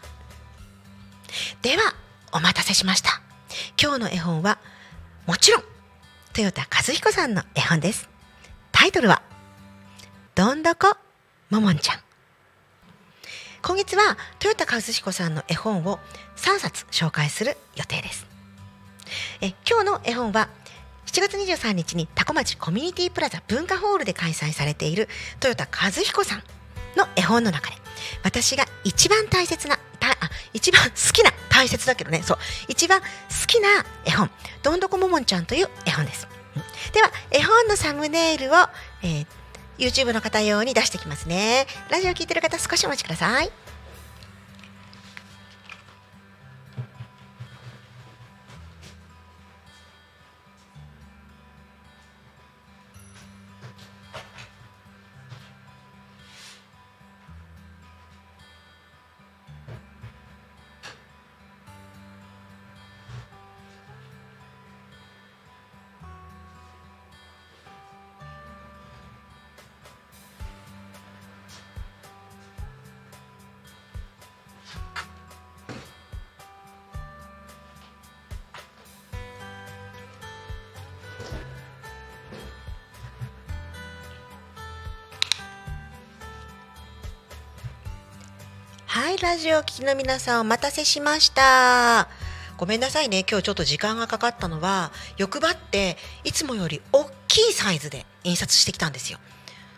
[1.62, 1.94] では
[2.32, 3.22] お待たせしました。
[3.82, 4.60] 今日の絵本は
[5.26, 5.64] もちろん
[6.38, 8.10] 豊田和彦さんの絵本です。
[8.72, 9.22] タイトルは
[10.36, 10.96] どんどこ
[11.50, 12.00] ももんちゃん。
[13.62, 16.00] 今月は豊田和彦さんの絵本を
[16.36, 18.28] 3冊紹介する予定です。
[19.42, 20.50] え今日の絵本は
[21.08, 25.08] 7月23日に多古町コミュニティプラザ文化ホールで開催されている
[25.44, 26.44] 豊田和彦さん
[26.98, 27.76] の絵本の中で
[28.24, 29.80] 私が一番大切な
[30.12, 32.22] あ一番好きな大切だけどね。
[32.24, 32.38] そう。
[32.68, 33.06] 一番好
[33.48, 34.30] きな絵本
[34.64, 36.28] 「どんどこももんちゃん」という絵本です、
[36.94, 38.56] では絵本のサムネイルを、
[39.04, 39.28] えー
[39.78, 41.68] YouTube の方用に出してきますね。
[41.90, 43.52] ラジオ聴いてる方少しお待ちください。
[89.08, 92.10] はい、ラジオを聴きの皆さんお待たせしました。
[92.58, 99.20] ごめんなさいね、今日ちょっと時間がかかったのは、欲張っていつもより大きいサイズで印刷してきたんですよ。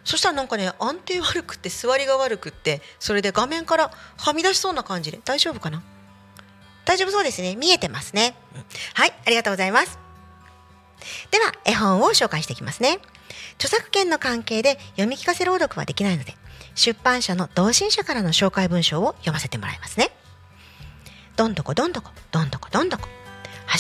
[0.04, 5.84] そしたらなんかね、安定悪くって座りが悪くって、それで画面からはみ出しそうな感じで大丈夫かな？
[6.86, 7.56] 大丈夫そうですね。
[7.56, 8.34] 見えてますね。
[8.56, 8.66] うん
[8.96, 10.00] はい、ありがとうございます。
[11.30, 12.98] では、絵本を紹介していきますね。
[13.60, 16.36] 著作権の関係で読み聞かせ朗読はできないので、
[16.76, 20.12] 出版社の同心者からの紹介文章を読ませてもらいますね。
[21.36, 23.08] どんどこどんどこ、どんどこどんどこ。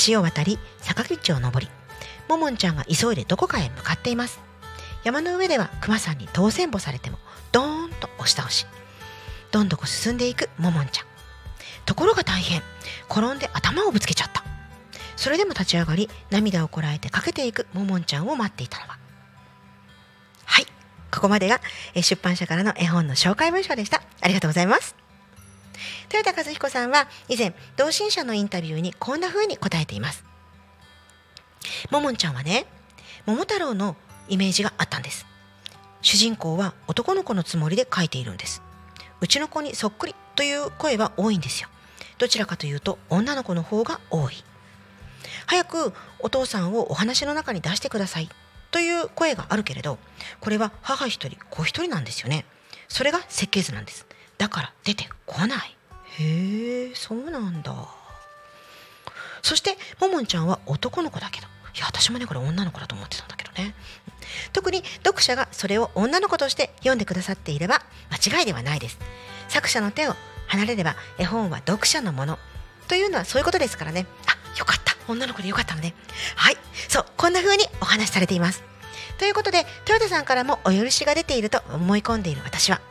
[0.07, 1.71] 橋を渡り、坂道を登り、
[2.27, 4.39] ももんちゃんが急いでどこかへ向かっています。
[5.03, 7.17] 山の上では熊さんに当選簿されても、
[7.51, 8.65] ドーンと押し倒し、
[9.51, 11.05] どんどこ進んでいくももんちゃん。
[11.85, 12.61] ところが大変、
[13.09, 14.43] 転んで頭をぶつけちゃった。
[15.15, 18.97] それでも立ち上がり、涙をこらえてかけていくももんちゃんを待っていたのは、
[21.11, 21.61] ここまでが
[21.93, 24.01] え出版社からの絵本の紹介文章でした。
[24.21, 24.95] ありがとうございます。
[26.11, 30.23] 豊田和彦さんは以前、同心者のインタビューにこんな風に答えています。
[31.91, 32.65] ももんちゃんはね、
[33.25, 33.95] 桃太郎の
[34.27, 35.25] イメージがあったんです。
[36.01, 38.61] 主人公は男の子のつもりで書いているんです。
[39.21, 41.69] うちの子にそっくりという声は多いんですよ。
[42.17, 44.43] どちらかというと女の子の方が多い。
[45.47, 48.29] 早くお父さんをお話の中に出してください
[48.71, 49.97] という声があるけれど
[50.39, 52.45] これは母一人子一人なんですよね。
[52.87, 54.05] それが設計図なんです。
[54.37, 55.75] だから出てこない。
[56.19, 57.73] へえそうなんだ。
[59.41, 61.47] そしてももんちゃんは男の子だけど。
[61.75, 63.73] いや私もねこれ女の子だと思ってたんだけどね。
[64.53, 68.99] 特に読者がそれを女の子として読んでくださっていれば間違いではないです。
[69.47, 70.15] 作者の手を
[70.47, 72.39] 離れれば絵本は読者のもの。
[72.87, 74.07] というのはそういうことですからね。
[74.27, 74.98] あよかった。
[75.11, 75.93] 女の子でよかったのね。
[76.35, 76.57] はい。
[76.87, 78.63] そうこんな風にお話しされています。
[79.17, 82.81] ということで豊田さんからもお許しが出ていると思い込んでいる私は。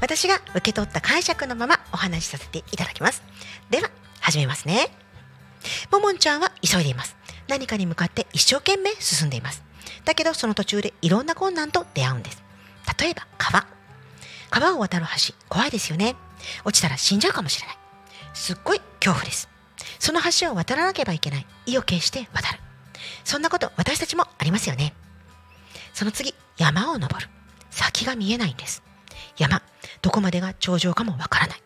[0.00, 3.22] 私が受け取った解釈のままお話しさせていただきます。
[3.70, 3.90] では
[4.20, 4.88] 始めますね。
[5.90, 7.16] ももんちゃんは急いでいます。
[7.48, 9.62] 何かに向かって一生懸命進んでいます。
[10.04, 12.42] だけどその途中でいろんな困難と出会うんです。
[12.98, 13.66] 例えば川。
[14.50, 16.16] 川を渡る橋怖いですよね。
[16.64, 17.76] 落ちたら死んじゃうかもしれない。
[18.32, 19.48] すっごい恐怖です。
[19.98, 21.46] その橋を渡らなければいけない。
[21.66, 22.58] 意を決して渡る。
[23.24, 24.94] そんなこと私たちもありますよね。
[25.94, 27.28] その次山を登る。
[27.70, 28.82] 先が見えないんです。
[29.36, 29.62] 山
[30.02, 31.62] どこまでが頂上かもわからない。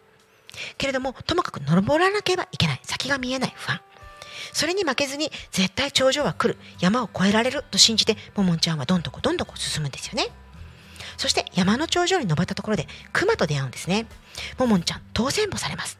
[0.78, 2.80] けれどもともかく登らなければいけない。
[2.82, 3.80] 先が見えない不安。
[4.52, 6.58] それに負けずに絶対頂上は来る。
[6.80, 10.28] 山を越えられると信じてももんちゃんはどんどこどんどこ進むんですよね。
[11.16, 14.06] そして山の頂上に登ったところで熊と出会うんですね。
[14.58, 15.98] ももんちゃん当選簿されます。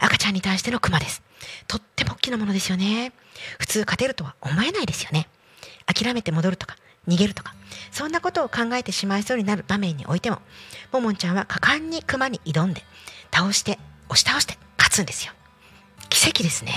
[0.00, 1.22] 赤ちゃんに対しての熊です。
[1.68, 3.12] とっても大きなものですよね。
[3.58, 5.28] 普通勝てるとは思えないですよね。
[5.86, 6.76] 諦めて戻るとか
[7.08, 7.54] 逃げるとか。
[7.90, 10.40] そんなことを考えてしまいそうになる場面においても
[10.92, 12.82] ももんちゃんは果敢に熊に挑んで
[13.32, 13.78] 倒して
[14.08, 15.32] 押し倒して勝つんですよ。
[16.08, 16.72] 奇跡ですね。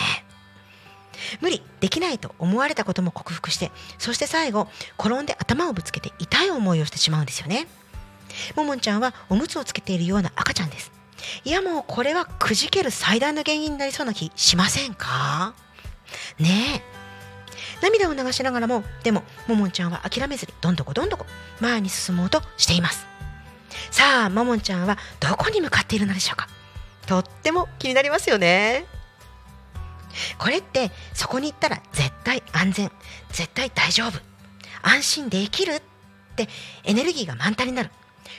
[1.42, 4.68] 無理できないと思われたことも克服してそして最後
[5.00, 7.68] 転んで頭をぶつけて痛い思いをしてしまうんですよね。
[8.56, 10.92] ももんちゃんはおむつをつけているような赤ちゃんです。
[11.44, 15.54] いやもうこれはくじける最大の原因になりそうな気しませんか？
[16.40, 16.96] ねえ。
[17.82, 21.26] 涙を流しながらもでもももんちゃんは諦めずにどんどこどんどこ
[21.60, 23.06] 前に進もうとしています。
[23.92, 26.48] さあももんちゃんはどこに向かっているのでしょうか？
[27.06, 28.86] とっても気になりますよね。
[30.38, 32.92] これってそこに行ったら絶対安全
[33.32, 34.20] 絶対大丈夫
[34.82, 35.82] 安心できるっ
[36.36, 36.48] て
[36.84, 37.92] エネルギーが満タンになる。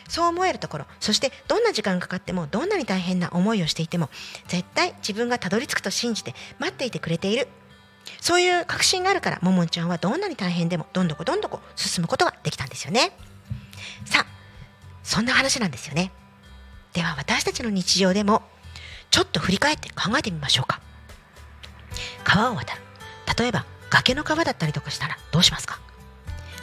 [0.08, 4.10] そう思えるところそしてどんな時間かかってもどんなに大変な思いをしていても
[4.48, 7.48] 絶対自分がたどり着くと信じて待っていてくれている。
[8.20, 13.10] そういう確信があるからももんちゃんはどんなに大変でもどんどこどんどこ進むことができたんですよね。
[14.04, 14.26] さあ
[15.02, 16.12] そんな話なんですよね。
[16.92, 18.42] では私たちの日常でも
[19.10, 20.80] ちょっと振り返って考えてみましょうか。
[22.24, 22.82] 川を渡る。
[23.38, 25.80] 例えば崖の川だったりとかしたらどうしますか？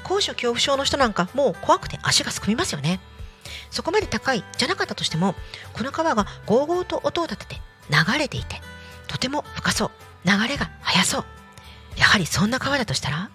[0.04, 3.00] 高所恐怖症の人なんかもう怖くて足がすくみますよね。
[3.74, 5.34] そこまで高いじゃなかったとしても
[5.74, 8.62] この川がゴーゴーと音を立てて流れていて
[9.08, 9.92] とても深そう。
[10.26, 11.26] 流れが速そう。
[11.98, 13.32] やはりそんな川だとしたら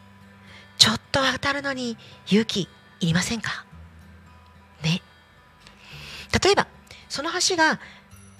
[0.78, 2.68] ちょっと渡るのに勇気
[3.00, 3.66] いりませんか？
[4.82, 5.02] ね。
[6.42, 6.68] 例えば
[7.08, 7.80] その橋が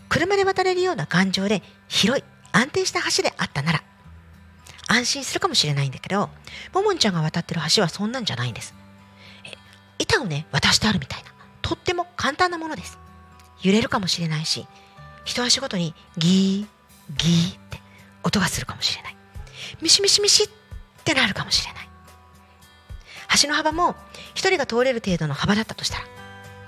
[0.09, 3.83] 車で渡れるような頑丈で広い安定した橋であったなら
[4.87, 6.31] 安心するかもしれないんだけど
[6.73, 8.73] ももんちゃんが渡ってる橋はそんなんじゃないんです。
[9.99, 11.31] 板をね渡してあるみたいな。
[11.69, 12.99] とっても簡単なものです。
[13.63, 14.67] 揺れるかもしれないし
[15.27, 17.83] 一足ごとにギーギーって
[18.23, 19.17] 音がするかもしれない。
[19.83, 20.49] ミシミシミシっ
[21.05, 21.89] てなるかもしれない。
[23.43, 23.97] 橋の幅も
[24.35, 26.05] 一人が通れる程度の幅だったとしたら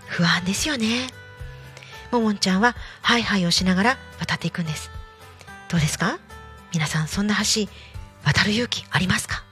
[0.07, 1.07] 不安ですよね。
[2.12, 4.90] ももんちゃんはハイハイをしながら渡っていくんです。
[5.70, 6.18] どうですか？
[6.74, 7.70] 皆さんそんな橋
[8.26, 9.44] 渡る勇気ありますか？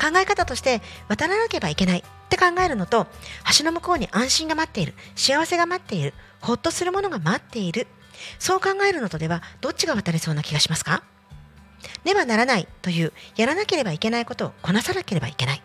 [0.00, 2.04] 考え方として渡らなければいけない。
[2.30, 3.08] って考えるのと
[3.58, 7.88] 橋の向こうに安心が待っている幸せが待っているほっとするものが待っている。
[8.38, 11.02] そう考えるのとではどっちが渡れそうな気がしますか？
[12.04, 15.62] ねばならないというやらなければいけないことをこなさなければいけない。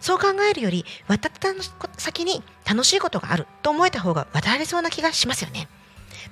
[0.00, 1.48] そう考えるより渡った
[1.96, 5.68] 先に楽しいことがあると思えた方が渡れそうな気がしますよね。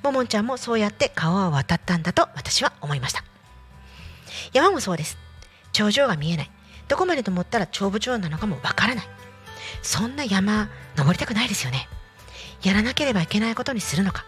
[0.02, 3.24] ももんちゃんもそうやって川を渡ったんだと私は思いました。
[4.52, 5.16] 山もそうです。
[5.72, 6.50] 頂上が見えない。
[6.88, 9.08] どこまで登ったら長部長なのかもわからない。
[9.82, 11.88] そんな山登りたくないですよね。
[12.62, 14.24] やらなければいけないことにするのか。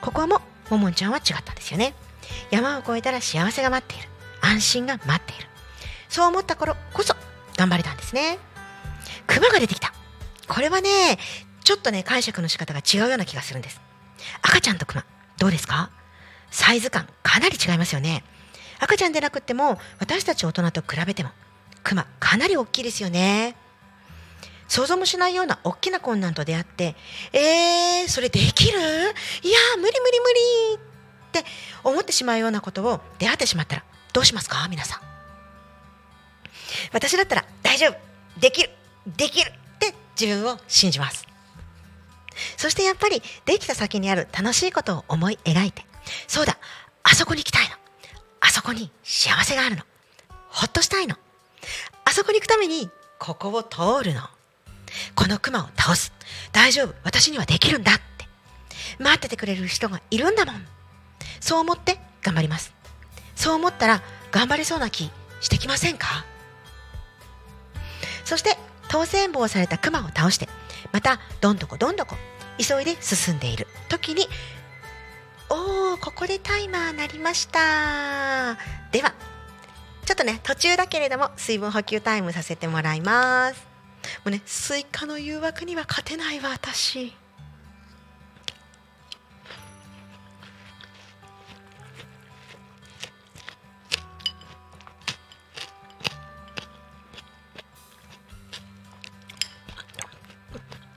[0.00, 0.40] ここはも
[0.70, 1.94] ももんちゃんは違ったんですよね。
[2.50, 4.08] 山を越えたら幸せが待っている。
[4.40, 5.48] 安心が待っている。
[6.08, 7.14] そう思った頃こそ
[7.56, 8.38] 頑張れたんですね。
[9.26, 9.92] 熊が出てきた。
[10.48, 11.18] これはね
[11.64, 13.80] ちょっとね解釈の仕方が違うような気がするんです。
[14.42, 15.04] 赤ちゃんと熊
[15.38, 15.90] どうですか？
[16.50, 18.24] サイズ感かなり違いますよね。
[18.78, 21.30] 赤ちゃんでなくっても私たち大人と比べても
[21.82, 23.56] 熊かなり大きいですよね。
[24.72, 26.96] 想像もしないような大きな困難と出会って
[27.34, 28.86] えー、それできるいや
[29.76, 30.78] 無理無理無理っ
[31.30, 31.44] て
[31.84, 34.66] 思ってしまうようなことを出会ってしまったらどうしますか？
[34.70, 35.00] 皆さん。
[36.94, 37.96] 私だったら大丈夫。
[38.40, 38.70] できる。
[39.06, 41.26] できるって自分を信じます。
[42.56, 45.84] そしてやっぱりできた先にある楽しいことを思い描いて
[46.26, 46.56] そうだ。
[47.02, 47.74] あそこに行きたいの。
[48.40, 49.82] あそこに幸せがあるの。
[50.48, 51.16] ほっとしたいの。
[52.06, 54.22] あそこに行くためにここを通るの。
[55.14, 56.12] このクマを倒す。
[56.52, 56.94] 大丈夫。
[57.04, 58.02] 私にはできるんだって。
[58.98, 60.66] 待っててくれる人がいるんだもん。
[61.40, 62.72] そう思って頑張ります。
[63.34, 66.24] そう思ったら頑張れそうな気してきませんか？
[68.24, 68.56] そして
[68.88, 70.48] 当選棒されたクマを倒して
[70.92, 72.16] またどんどこどんどこ
[72.58, 73.66] 急いで進んでいる。
[73.88, 74.28] 時に
[75.48, 78.56] おーここでタイマー鳴りました。
[78.92, 79.14] では
[80.04, 83.71] ちょっとね途中だけれども水分補給タイムさせてもらいます。
[84.24, 87.14] うねスイカの誘惑には勝てないわ私。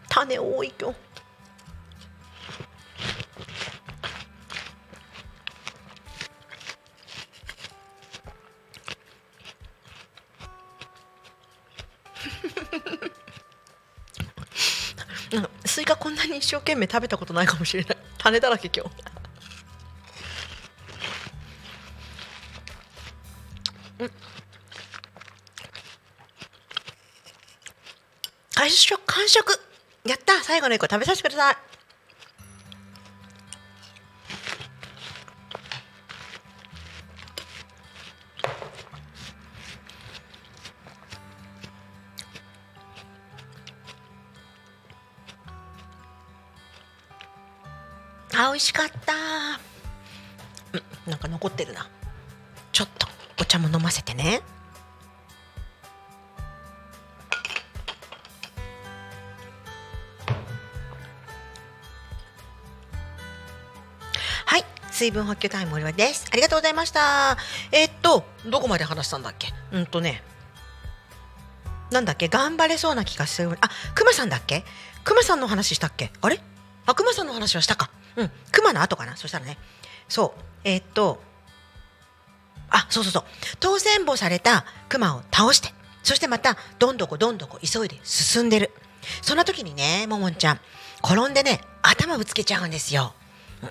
[0.09, 0.95] 種多いよ
[15.75, 17.97] スイカこんなに一生懸命食べたことないかもしれない。
[18.17, 18.95] 種だらけ今日。
[23.99, 24.11] うん。
[28.53, 29.59] 完食完食。
[30.05, 31.74] やった最後の一個食べさせてください。
[48.55, 49.13] 美味しかった。
[50.71, 50.77] う
[51.09, 51.89] んなんか残ってるな。
[52.71, 53.05] ちょっと
[53.41, 54.41] お茶も飲ませてね。
[64.45, 66.25] はい水分補給タイム終わりです。
[66.31, 67.35] ありがとうございました。
[67.73, 69.49] えーっとどこまで話したんだっけ？
[69.73, 70.23] うんとね
[71.91, 72.29] なんだっけ？
[72.29, 73.57] 頑張れそうな気がする。
[73.59, 74.63] あくまさんだっけ？
[75.03, 76.13] くまさんの話したっけ？
[76.21, 76.39] あれ？
[76.85, 77.89] あくまさんの話はしたか。
[78.17, 79.15] うんくまの後かな？
[79.17, 79.57] そしたらね。
[80.07, 80.41] そう。
[80.63, 81.21] えーっと
[82.69, 83.23] あそうそうそう。
[83.59, 85.69] 当選簿されたクマを倒して
[86.03, 88.71] そしてまたどんどこどんどこ急いで進んでる。
[89.21, 90.59] そんな時にねももんちゃん
[91.03, 93.13] 転んでね頭ぶつけちゃうんですよ、
[93.61, 93.69] うん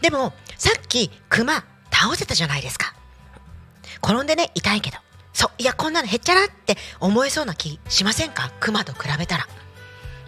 [0.00, 2.94] でもさっきクマ倒せたじゃないですか。
[4.02, 4.96] 転んでね痛いけど。
[5.32, 5.50] そう。
[5.58, 8.50] いやこんなのへっちゃらって思えそうな気しませんか？
[8.60, 9.46] クマと比べたら。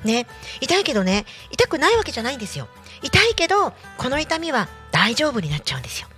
[0.04, 0.26] ね。
[0.60, 2.68] 痛いけどね痛くないわけじゃないんですよ。
[3.02, 6.08] 痛いけどこの痛みは大丈夫になっちゃうんですよ。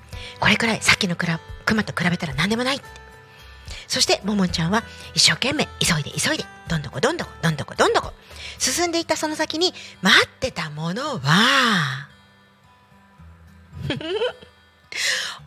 [0.40, 2.80] これくらいさっきのクラクマと比べたら何でもない
[3.86, 4.82] そしてももんちゃんは
[5.14, 8.12] 一生懸命急いで急いでどんどこどんどこどんどこどんどこ。
[8.58, 12.08] 進んでいったその先に待ってたものは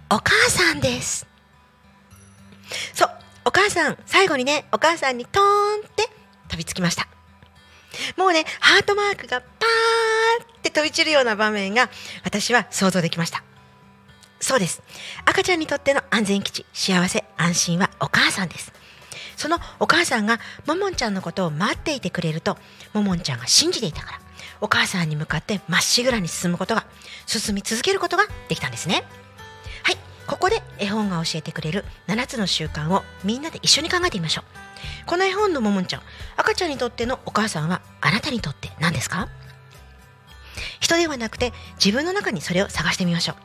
[0.10, 1.26] お母さんです。
[2.94, 3.10] そう
[3.46, 6.10] お母さん最後にねお母さんにトーンって
[6.50, 7.08] 飛びつきました。
[8.18, 11.90] もうねハートマークがパーって飛び散るような場面が
[12.24, 13.44] 私は想像できました。
[14.40, 14.82] そうです。
[15.26, 18.72] 赤ちゃんにとっての安全基地幸せ安心はお母さんです。
[19.36, 22.58] そのお母さんがももんちゃんのことを待っていてくれると
[22.94, 24.20] ももんちゃんが信じていたから
[24.62, 26.86] お母さんに向かってまっしぐらに進むことが
[27.28, 29.04] 進み続けることができたんですね。
[29.84, 29.98] はい。
[30.26, 34.67] ここで絵本が教えてくれる7つの習慣をみんなで一緒に考えてみましょう。
[35.06, 36.02] この絵本のももんちゃん。
[36.36, 39.30] 赤ちゃんにとってのお母さんはあなたにとって何ですか？
[40.80, 41.54] 人ではなくて
[41.84, 43.36] 自分の中にそれを探してみましょう。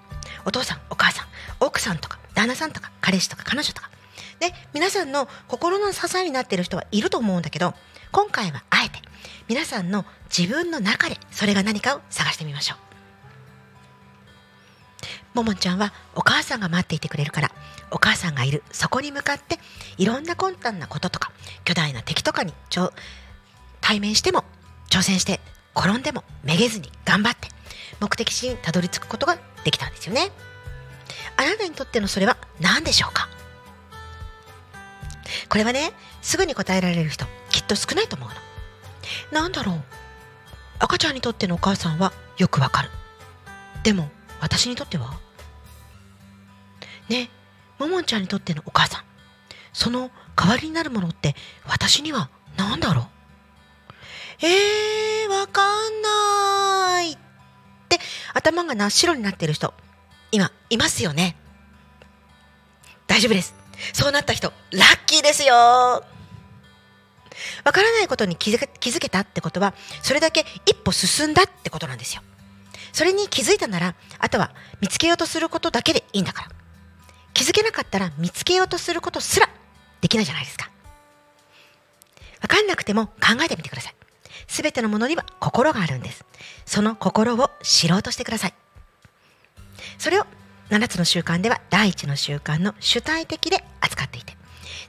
[0.47, 1.27] お父さんお母さん
[1.61, 3.91] 奥さんとか旦那さんとか彼氏とか彼女とか。
[4.41, 7.75] で皆さんの心の支えになっている人はいると思うんだけど
[8.11, 8.99] 今回はあえて
[9.49, 10.05] 皆さんの
[10.37, 12.79] 自分の中でそれが何かを探してみましょう。
[15.35, 17.51] ももちゃんはお母さんが待っていてくれるから。
[17.95, 18.63] お母さんがいる。
[18.73, 19.59] そこに向かって
[19.99, 21.31] いろんな困難なこととか
[21.65, 22.91] 巨大な敵とかにちょ
[23.83, 24.45] 対面しても
[24.91, 25.41] 挑戦して
[25.77, 27.49] 転んでもめげずに頑張って
[28.01, 30.31] 目的地にたどり着くことができたんですよね。
[31.37, 33.29] あなたにとってのそれは何でしょうか？
[35.51, 38.29] これはねすぐに答えられる人きっと少ないと思う
[39.33, 39.43] の。
[39.43, 39.83] なんだろう。
[40.79, 42.91] 赤ちゃんにとってのお母さんはよくわかる。
[43.83, 44.11] でも
[44.43, 45.19] 私にとっては？
[47.09, 47.31] ね
[47.79, 49.03] ももんちゃんにとってのお母さん。
[49.73, 51.35] その代わりになるものって
[51.65, 52.29] 私には
[52.59, 54.45] 何だろう？
[54.45, 57.13] えー、わかんない。
[57.13, 57.17] っ
[57.89, 58.01] て
[58.35, 59.73] 頭が真っ白になってる人
[60.33, 61.37] 今いますよね。
[63.07, 63.55] 大丈夫です。
[63.93, 65.55] そうなった人ラッキーですよ。
[65.55, 66.05] わ
[67.73, 69.73] からないことに気づ気づけたってことは
[70.03, 72.23] それだけ一歩進んだってことなんですよ。
[72.93, 76.49] それに気づいたならあとは見つけようとすることだけでいいんだから。
[77.35, 79.49] 気づけなかったら見つけようとすることすら
[80.01, 80.71] できないじゃないですか。
[82.43, 83.95] わかんなくても考えてみてください。
[84.47, 86.25] すべてのものには心があるんです。
[86.67, 88.55] その心を知ろうとしてください。
[89.99, 90.27] それを
[90.71, 94.37] 7つの習慣では第一の習慣の主体的で扱っていて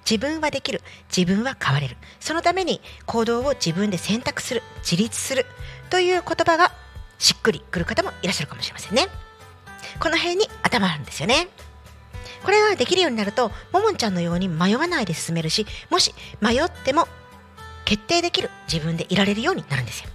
[0.09, 0.81] 自分はできる
[1.15, 1.97] 自分は変われる。
[2.19, 5.45] そのために行動を自分で選択する自立する
[5.89, 6.73] という言葉が
[7.23, 9.07] しっくりくる方もいらっしゃるかもしれませんね。
[9.97, 11.47] この辺に頭あるんですよね。
[12.43, 17.07] これができるようになるとももんちゃんのように迷わないで進めるしもし迷っても
[17.85, 20.09] 決定できる自分でいられるようになるんですよ。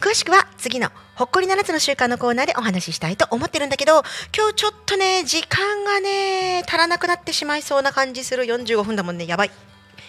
[0.00, 4.02] 詳しくは次のほっこり7つの習慣のコーナーでお話ししたいと思ってるんだけど
[4.34, 8.44] 今日ちょっとね時間がね足らなくなってしまいそうな感じする。
[8.44, 9.26] 45分だもんね。
[9.26, 9.50] やばい。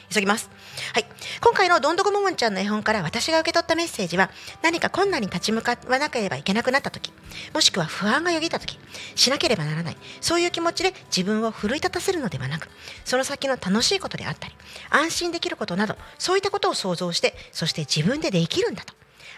[0.10, 0.50] 急ぎます。
[0.94, 1.06] はい。
[1.42, 4.30] 今回のどんどこももんちゃんの絵本から私が受け取ったメッセージは
[4.62, 7.12] 何か困難に立ち向かわなければいけなくなった時
[7.54, 8.80] もしくは不安がよぎった時
[9.16, 12.70] しなければならないそういう気持ちで自分を奮い立たせるのではなく
[13.04, 14.56] その先の楽しいことであったり
[14.90, 18.94] 安心できることなどそういったことを想像してそして自分でできるんだと。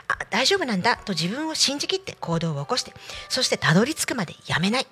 [0.10, 2.94] あ大丈夫なんだと自分を信じきって行動を起こして
[3.28, 4.88] そしてたどり着くまでやめない。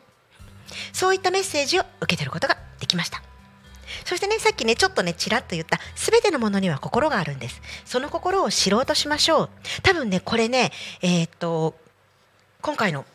[0.91, 3.34] そういったメッセージを受け取ることができました。
[4.05, 7.61] そしてねさっきねちょっとねちらっと言ったすべてのものには心があるんです。
[7.85, 9.49] その心を知ろうとしましょう。
[9.83, 10.71] 多分ねこれね
[11.01, 11.75] えーっと
[12.61, 13.05] 今回の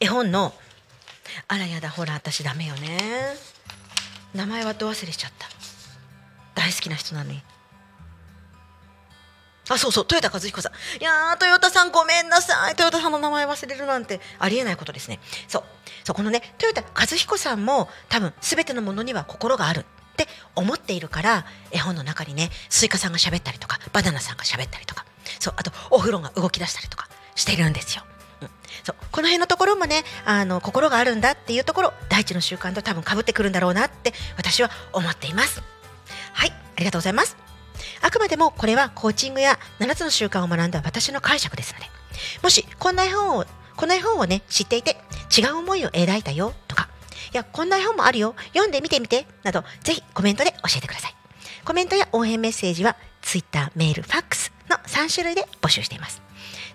[0.00, 0.52] 絵本の
[1.48, 2.98] あらやだほら私だめよね。
[4.34, 5.48] 名前はど忘れしちゃった。
[6.54, 7.42] 大好きな人なのに。
[9.68, 10.72] あ、そうそう、豊田和彦さん。
[11.00, 12.70] いやー、豊田さんごめんなさい。
[12.70, 15.18] 豊田さんの名前忘れるなんてありえないことですね。
[15.48, 15.64] そう。
[16.04, 19.84] そう、このね、豊田和彦さんも多分全てのものには心があるっ
[20.16, 25.04] て思っているから、絵本の中にね、スイカさんが喋ったりとか、バナナさんが喋ったりとか、
[25.40, 28.04] そう、あとお風呂が動き出したりとかしてるんですよ。
[28.42, 28.50] うん、
[28.84, 35.62] そうこの辺のところもねあの心があるんだっていうところ第一の習慣と多分かぶってくるんだろうなって私は思っています
[36.34, 37.45] はいありがとうございます
[38.02, 41.86] あくまでもこれはコーチングや7つの習慣を学んだ私の解釈ですので。
[42.42, 43.44] もしこんな絵本を
[43.76, 44.96] この絵本をね知っていて
[45.36, 46.88] 違う思いを描いたよとか
[47.32, 51.14] いやこんな絵本もあるよ読んでみてみてなどぜひコメントで教えてください。
[51.64, 56.22] コメントや応援メッセージは Twitter、メール、ファックスの3種類で募集しています。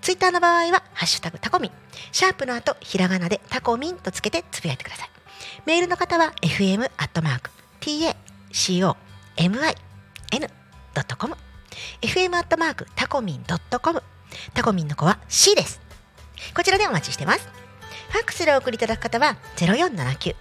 [0.02, 1.72] ツイッターの場合は、ハッシュタグタコミン、
[2.12, 5.10] シャープの後、ひらがなでタコミンとつけてつぶやいてください。
[5.66, 7.52] メールの方は、fm アットマーク、
[10.94, 11.36] .com、
[12.02, 13.44] fm アットマーク、タコミン
[13.82, 14.04] .com、
[14.54, 15.82] タコミンの子は C です。
[16.56, 17.50] こちらでお待ちしてます。
[18.10, 20.36] ファックスでお送りいただく方は、0479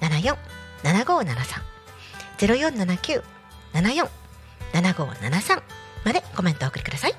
[0.00, 0.36] 74
[0.82, 1.62] 7573、
[2.38, 3.22] 0479
[3.74, 4.08] 74
[4.72, 5.62] 7573
[6.04, 7.14] までコメントをお送りください。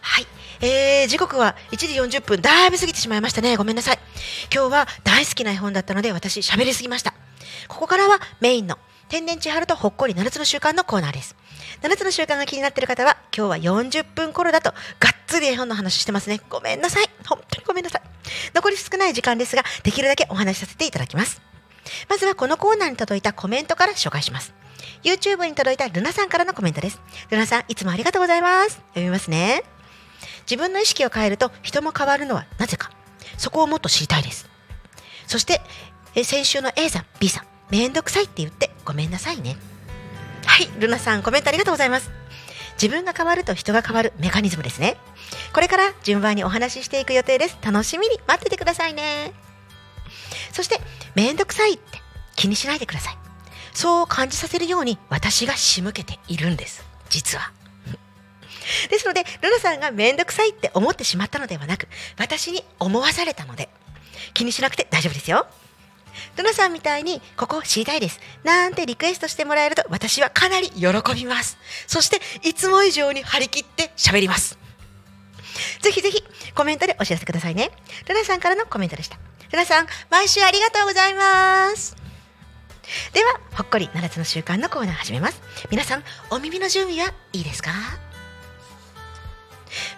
[0.00, 0.26] はい。
[0.62, 3.56] えー、時刻は1時40分、だいぶ過ぎてしまいましたね。
[3.56, 3.98] ごめんなさい。
[4.52, 7.14] 今日は大好きな絵本だったので、私喋りすぎました。
[7.68, 11.36] ここからはメインの天然千春とほっこり7つの習慣のコーナーです。
[11.82, 16.40] 7つの習慣が気になっている方は、今日は40分頃だと、がっつり絵本の話してますね。
[16.50, 17.08] ごめんなさい。
[17.26, 18.02] 本当にごめんなさい。
[18.54, 21.40] 残り少ない時間ですが、できるだけお話しさせていただきます。
[22.08, 24.52] まずはこのコーナーに届いたコメントから紹介します。
[25.02, 27.00] YouTube に届いたルナさんからのコメントです。
[27.30, 28.76] ルナさん、いつもありがとうございます。
[28.88, 29.64] 読みますね。
[30.42, 32.90] 自分の意識を変えると人も変わるのはなぜか。
[33.38, 34.50] そこをもっと知りたいです。
[35.26, 35.62] そして、
[36.24, 39.56] 先週の A さん、B さん、めんどくさいって言ってごめんなさいね。
[40.50, 42.10] はい、ルナさん、コメントありがとうございます。
[42.72, 44.96] 自分が変わると人が変わるメカニズムですね。
[45.54, 47.56] これから順番にお話ししていく予定です。
[47.62, 49.32] 楽しみに待っててくださいね。
[50.52, 50.80] そして、
[51.14, 52.02] めんどくさいって
[52.34, 53.18] 気にしないでください。
[53.72, 56.84] そう感じさせるように私が仕向けているんです。
[57.10, 57.52] 実は。
[58.90, 61.86] ですので、ルナさんがめんどくさいって思ってしまったのではなく、
[62.18, 63.68] 私に思わされたので、
[64.34, 65.46] 気にしなくて大丈夫ですよ。
[66.36, 68.20] ルナさんみたいに、ここ知りたいです。
[68.44, 71.58] なんてリクエストしてもらえると、私はかなり喜びます。
[71.86, 74.58] そして、いつも以上に張り切って喋ります。
[75.80, 77.70] ぜひぜひ、コメントでお知らせくださいね。
[78.08, 79.18] ルナさんからのコメントでした。
[79.52, 81.96] ルナさん、毎週ありがとうございます。
[83.12, 85.40] では、ほっこり7つの習慣のコーナー始めます。
[85.70, 87.70] 皆さん、お耳の準備はいいですか？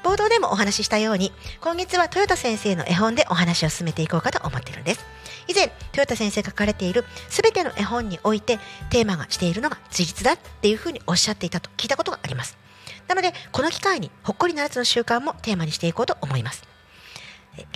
[0.02, 5.00] 冒頭でもお話ししたように、今月は豊田先生の絵本でお話を進めていこうかと思っているんです。
[5.48, 8.58] 以前、豊田先生が書かれているすべての絵本において
[8.90, 12.56] テーマがしているのが自立だっていうふうにおっしゃっていたと聞いたことがあります。
[13.08, 16.62] なので、この機会にほっこり7つの習慣もテーマにしていこうと思います。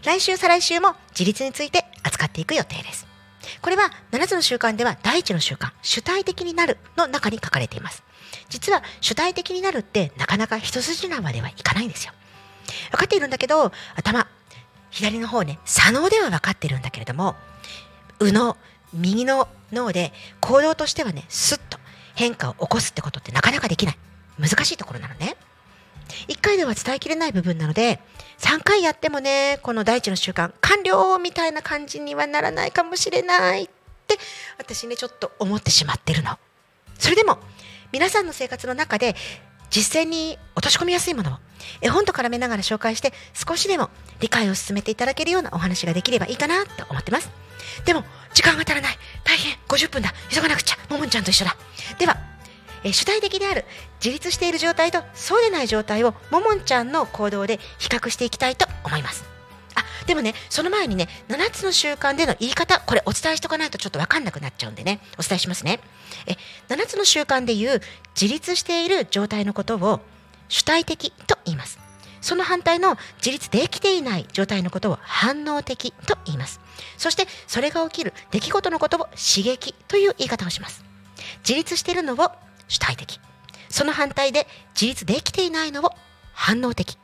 [0.05, 3.07] 来週、再来週も自立について扱っていく予定です。
[3.61, 8.03] これは7つの習慣では第一の習慣、主体的になるの中に書かれています。
[8.49, 12.13] 実は主体的になるってなかなか一筋縄ではいかないんですよ。
[12.91, 14.27] 分かっているんだけど、頭、
[14.91, 17.37] 左の方ね、左脳では分かっているんだけれども、
[18.21, 18.57] 右脳、
[18.93, 21.79] 右の脳で行動としてはね、スッと
[22.15, 23.99] 変化を起こすってことってなかなかできない。
[24.39, 25.37] 難しいところなのね。
[26.29, 28.01] 1回では伝えきれない部分なので、
[28.39, 33.69] 3回やってもね、この第一の習慣、完了みたいな感じにはならないかもしれないっ
[34.07, 34.19] て、
[34.59, 36.39] 私ね、ちょっと思ってしまってるの。
[36.99, 37.39] それでも、
[37.93, 39.17] 皆さんの生活の中で、
[39.71, 41.37] 実践に落とし込みやすいものを、
[41.81, 43.91] 絵本と絡めながら紹介して、少しでも
[44.21, 47.31] 理解を進めていただけるようなお話ができればいいかなと思ってます。
[47.85, 48.05] でも、
[48.35, 48.99] 時間が足らない。
[49.25, 49.57] 大変。
[49.69, 50.13] 50分だ。
[50.31, 50.77] 急がなくちゃ。
[50.91, 51.57] ももんちゃんと一緒だ。
[51.99, 52.17] では、
[52.85, 53.65] えー主体的である
[54.05, 59.25] 自立している状態とそうでない状態をももんちゃんの行動で比較していきたいと思います
[59.75, 65.81] あでもねその前にね7つの習慣での言い方これお伝えしとかないとちょっと分かんなくなっちゃうんでねお伝えしますね
[66.27, 66.37] え
[66.69, 67.81] 7つの習慣でいう
[68.21, 70.01] 自立している状態のことを
[70.49, 71.79] 主体的と言います。
[72.21, 76.61] その反対の自立できていない状態のことを反応的と言います。
[76.97, 80.85] そしてそれが起きる出来事のことを刺激という言い方をします。
[81.41, 82.31] 自立しているのを
[82.69, 83.21] 主体的。
[83.69, 85.93] その反対で自立できていないのを
[86.33, 86.99] 反応的。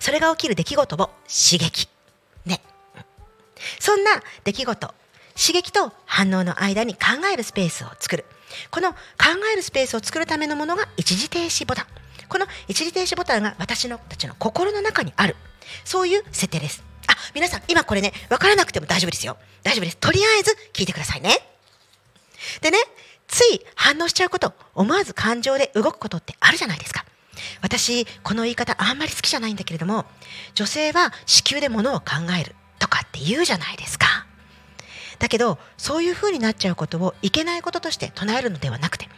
[0.00, 1.88] それが起きる出来事を刺激。
[2.44, 2.60] ね。
[3.78, 4.10] そんな
[4.44, 4.94] 出来事
[5.36, 8.26] 刺激と反応の間に考えるスペースを作る。
[8.70, 8.98] この考
[9.50, 11.86] えるスペースを作るためのものが一時停止ボタン。
[12.28, 15.36] この一時停止ボタンが私のたちの心の中にある。
[15.86, 16.84] そういう設定です。
[17.06, 19.38] あ皆さん今これね分からなくても大丈夫ですよ。
[19.62, 19.96] 大丈夫です。
[19.96, 21.38] とりあえず聞いてくださいね。
[22.60, 22.76] でね、
[23.26, 27.06] つい反応しちゃうこと、思わず感情で動くことってあるじゃないですか。
[27.62, 30.04] 私、この言い方あんまり好きじゃないんだけれども、
[30.54, 34.21] 女性は子宮で物を考えるとかって言うじゃないですか。
[35.22, 39.08] だけど、そういう風になっちゃうことをいけないこととして唱えるのではなくて、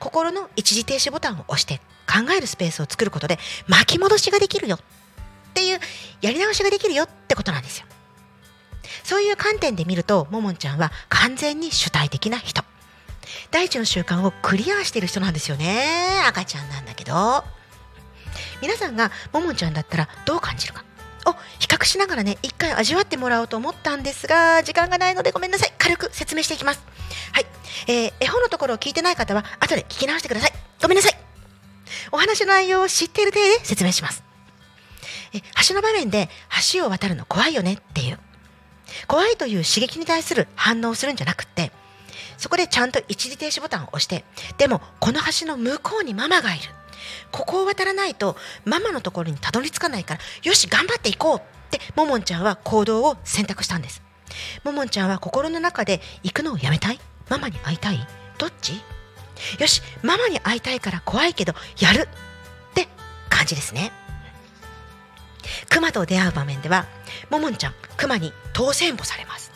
[0.00, 3.38] 心の一時停止ボタンを押して考えるスペースを作ることで
[3.68, 4.80] 巻き戻しができるよっ
[5.54, 5.78] ていう、
[6.20, 7.86] やり直しができるよってことなんですよ。
[9.04, 12.64] そういう観点で見ると、ももんちゃんは完全に主体的な人。
[13.52, 16.24] 第一の習慣をクリアしている人なんですよね。
[16.26, 17.44] 赤ちゃんなんだけど。
[18.60, 20.84] 皆さんがももんちゃんだったらどう感じるか。
[21.26, 25.72] を比較しながらね、一回味わってもらおうと思ったんですが、時間がないのでごめんなさい。
[25.78, 26.82] 軽く説明していきます。
[27.32, 27.46] はい。
[27.88, 30.52] えー絵本のところを聞いてない方は、後で聞き直してください。
[30.80, 31.18] ごめんなさい。
[32.10, 34.22] お話の内容を知っている体で説明します。
[35.34, 36.28] え橋の場面で
[36.72, 38.18] 橋を渡るの怖いよねっていう。
[39.08, 41.72] 怖いという刺激に対する反応をするんじゃなくって、
[42.36, 44.24] そこでちゃんと一時停止ボタンを押して、
[44.58, 46.64] でもこの橋の向こうにママがいる。
[47.30, 51.40] ここを渡らないとママのところにたどり着かないから、よし、頑張っていこうっ
[51.70, 54.02] て、ももんちゃんは行動を選択したんです。
[54.64, 57.00] ももんちゃんは心の中で行くのをやめたい？
[57.28, 58.06] ママに会いたい？
[58.38, 58.82] どっち？
[59.58, 62.08] よし、ママに会いたいから怖いけど、やる
[62.70, 62.88] って
[63.28, 63.92] 感じですね。
[65.68, 66.86] 熊と出会う場面では、
[67.28, 69.50] ももんちゃん、熊に当選簿されます。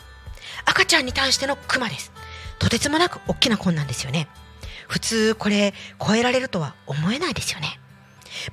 [0.65, 2.11] 赤ちゃんに対しての熊です。
[2.59, 4.27] とてつもなく大きな困難ですよね。
[4.87, 5.73] 普通これ
[6.05, 7.79] 超えられるとは思えないですよね。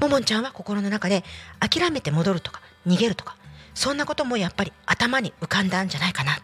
[0.01, 1.25] ももんちゃんは心の中で
[1.61, 3.37] 諦めて戻るとか逃げるとか
[3.75, 6.43] そんなこともやっぱり頭に浮かんだんじゃないかなって。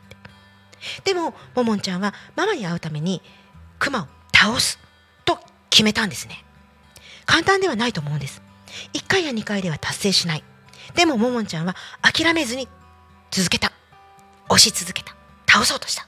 [1.04, 3.22] でもももんちゃんはママに会うために
[3.78, 4.78] クマを倒す
[5.24, 5.38] と
[5.68, 6.44] 決めたんですね。
[7.26, 8.42] 簡単ではないと思うんです。
[8.94, 10.44] 1回や2回では達成しない。
[10.94, 12.68] でもももんちゃんは諦めずに
[13.30, 13.72] 続けた。
[14.48, 15.14] 押し続けた。
[15.48, 16.06] 倒そうとした。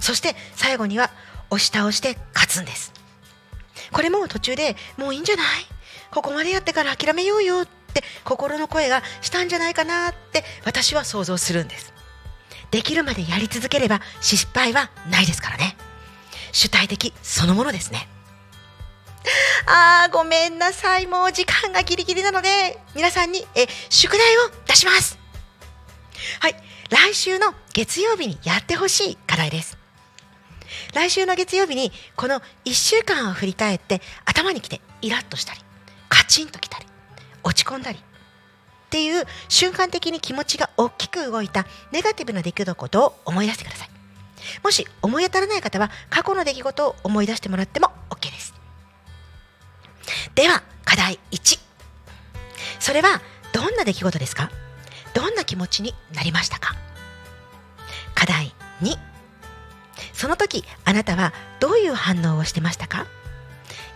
[0.00, 1.10] そして最後には
[1.50, 2.91] 押し倒して勝つんです。
[3.92, 5.46] これも途中でもういいんじゃない？
[6.10, 11.92] ここまでやってから諦めようよって心の声がしたんじゃないかなって私は想像するんです。
[12.70, 15.76] できるまでやり続ければ失敗はないですからね。
[16.52, 18.08] 主体的そのものですね。
[19.66, 25.16] あーごめんなさいもう時間がギリギリなので皆さんにえ宿題を出します
[26.40, 26.56] はい
[26.90, 29.78] 来週の月曜日にやってほしい課題です
[30.94, 35.60] 来週の月曜日にこの1週間を振り返って頭にきてイラッとしたり
[36.08, 36.86] カチンときたり
[37.42, 38.02] 落ち込んだりっ
[38.90, 43.88] ていう瞬間的に気持ちが大きく動いたネガティブな出来事を思い出してください。
[44.62, 48.52] もし思い当たらない方は過去の出来事を思い出してもらっても OK です。
[50.34, 51.58] では課題1
[52.80, 53.22] それは
[53.54, 54.50] どんな出来事ですか？
[55.14, 56.74] どんな気持ちになりましたか？
[58.14, 59.11] 課題2
[60.22, 63.08] その時あなたはどういう反応をしてましたか？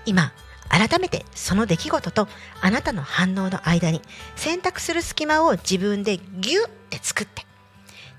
[0.06, 0.32] 今
[0.68, 2.26] 改めてその出来事と
[2.60, 4.02] あなたの反応の間に
[4.34, 7.46] 選択する隙間を自分でギュッて作って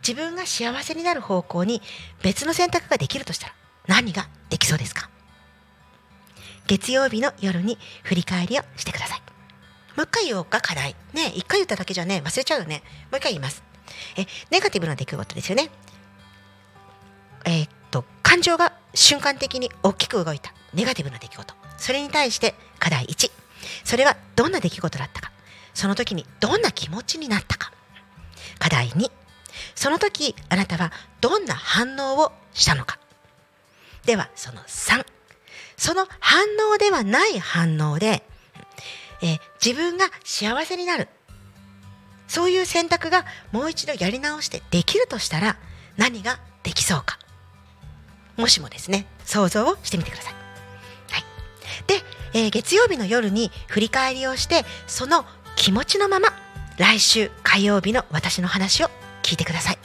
[0.08, 1.82] 自分が幸せになる方向に
[2.24, 3.54] 別の選択ができるとしたら
[3.88, 5.10] 何ができそうですか？
[6.66, 9.20] 月曜日の夜に振り返りをしてください。
[9.98, 10.96] もう一回言おうか課題。
[11.14, 12.84] ね一回言っただけじゃね忘れちゃうよね。
[13.12, 13.64] もう一回言います。
[14.16, 15.70] えネガティブな出来事ですよね。
[17.44, 17.77] えー
[18.38, 20.54] 感情が瞬間的に大きく動いた。
[20.72, 21.56] ネガティブな出来事。
[21.80, 23.32] それに対して課題1
[23.84, 25.32] それはどんな出来事だったか。
[25.74, 27.72] その時にどんな気持ちになったか。
[28.60, 29.10] 課題2
[29.74, 33.00] その時あなたはどんな反応をしたのか。
[34.06, 35.04] ではその3
[35.76, 38.24] その反応ではない反応で、
[39.24, 41.08] えー自分が幸せになる。
[42.28, 45.58] そういう選択がもう一度やり直してできるとしたら
[45.98, 47.18] 何ができそうか。
[48.38, 50.34] もしもですね想像をしてみてください。
[50.34, 51.24] はい、
[51.88, 52.02] で、
[52.34, 55.26] えー月曜日の夜に振り返りをしてその
[55.56, 56.30] 気持ちのまま
[56.78, 58.90] 来週火曜日の私の話を
[59.24, 59.80] 聞いてください。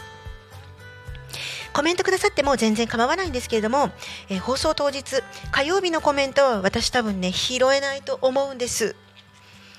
[1.72, 3.90] コメントくださっても全然構わないんですけれども、
[4.28, 8.94] えー放送当日火曜日のコメントは私多分ね拾えないと思うんです。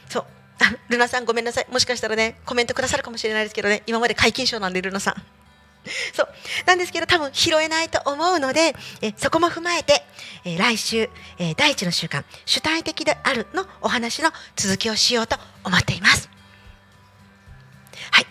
[0.09, 0.25] そう
[0.89, 5.15] ルナさんごめんなさいもしかしたらねコメントくださるかもしれないですけどね今まで皆勤賞なんでルナさん
[6.13, 6.33] そう。
[6.65, 10.05] なんですけど多分拾えないと思うのでえそこも踏まえて、
[10.45, 16.29] え来週、え第一の習慣主体的であるのお話の続きをしようと思っています。
[18.11, 18.27] はい。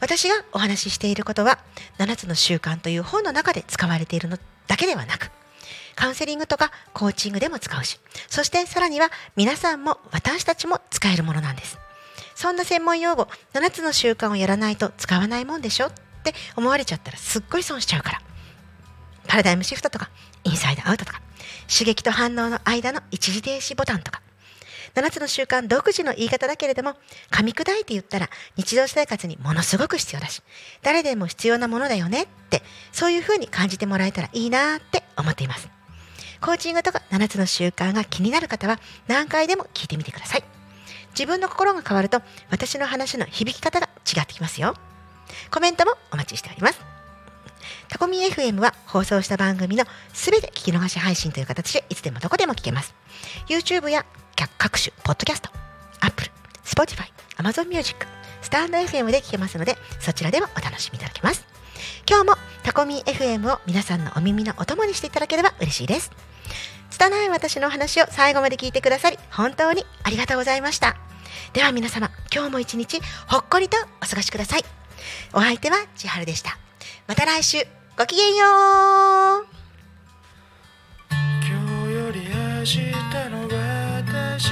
[0.00, 1.58] 私がお話ししていることは
[1.98, 5.30] 7つの習慣という本の中で使われているのだけではなく
[5.94, 11.78] カウンセリングとかコーチングでも使うしそしてさらには皆さんも私たちも使えるものなんです。
[12.34, 15.90] そんな専門用語7つの習慣をやらないと使わないもんでしょ
[16.30, 18.22] って思われちゃったらすっごい損しちゃうから。
[19.26, 20.10] パラダイムシフトとか
[20.44, 21.20] インサイドアウトとか
[21.70, 24.22] 刺激と反応の間の一時停止ボタンとか。
[24.94, 26.94] 7つの習慣独自の言い方だけれども
[27.32, 30.40] 噛み砕いて言ったら日常生活にものすごく必要だし
[30.82, 32.62] 誰でも必要なものだよねって
[32.92, 35.68] そういうふうに感じてもらえたらいいなって思っています。
[36.40, 40.44] コーチングとか7つの習慣が気になる方は何回でも聞いてみてください。
[41.10, 42.20] 自分の心が変わると
[42.50, 44.76] 私の話の響き方が違ってきますよ。
[45.50, 46.80] コメントもお待ちしております。
[47.88, 52.94] タコミ FM は放送した番組のすべて聞き逃し配信という形でいつでもどこでも聞けます。
[53.48, 54.04] YouTube や
[54.58, 55.50] 各種ポッドキャスト
[56.00, 56.30] Apple、
[56.64, 58.06] Spotify、Amazon Music、
[58.42, 61.46] スタンド FM で聞けますのでそちらでもお楽しみいただけます。
[62.08, 66.10] 今日もタコミ FM を皆さんのお耳のお供にしていただければ嬉しいです。
[66.90, 70.96] 拙い私のお話を最後まで聞いてくださり本当にありがとうございました。
[71.52, 74.83] では皆様今日も一日ほっこりとお過ごしください。
[75.32, 76.58] お相手は千春でした。
[77.06, 77.58] また来週。
[77.96, 78.44] ごきげんよ
[79.42, 79.46] う。
[81.10, 82.90] 今日より明日
[83.30, 84.50] の私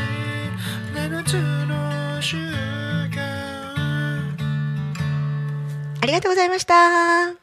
[0.94, 1.32] 7つ
[1.66, 3.20] の習慣
[6.00, 7.41] ありがとうございました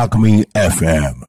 [0.00, 1.14] Alchemy FM.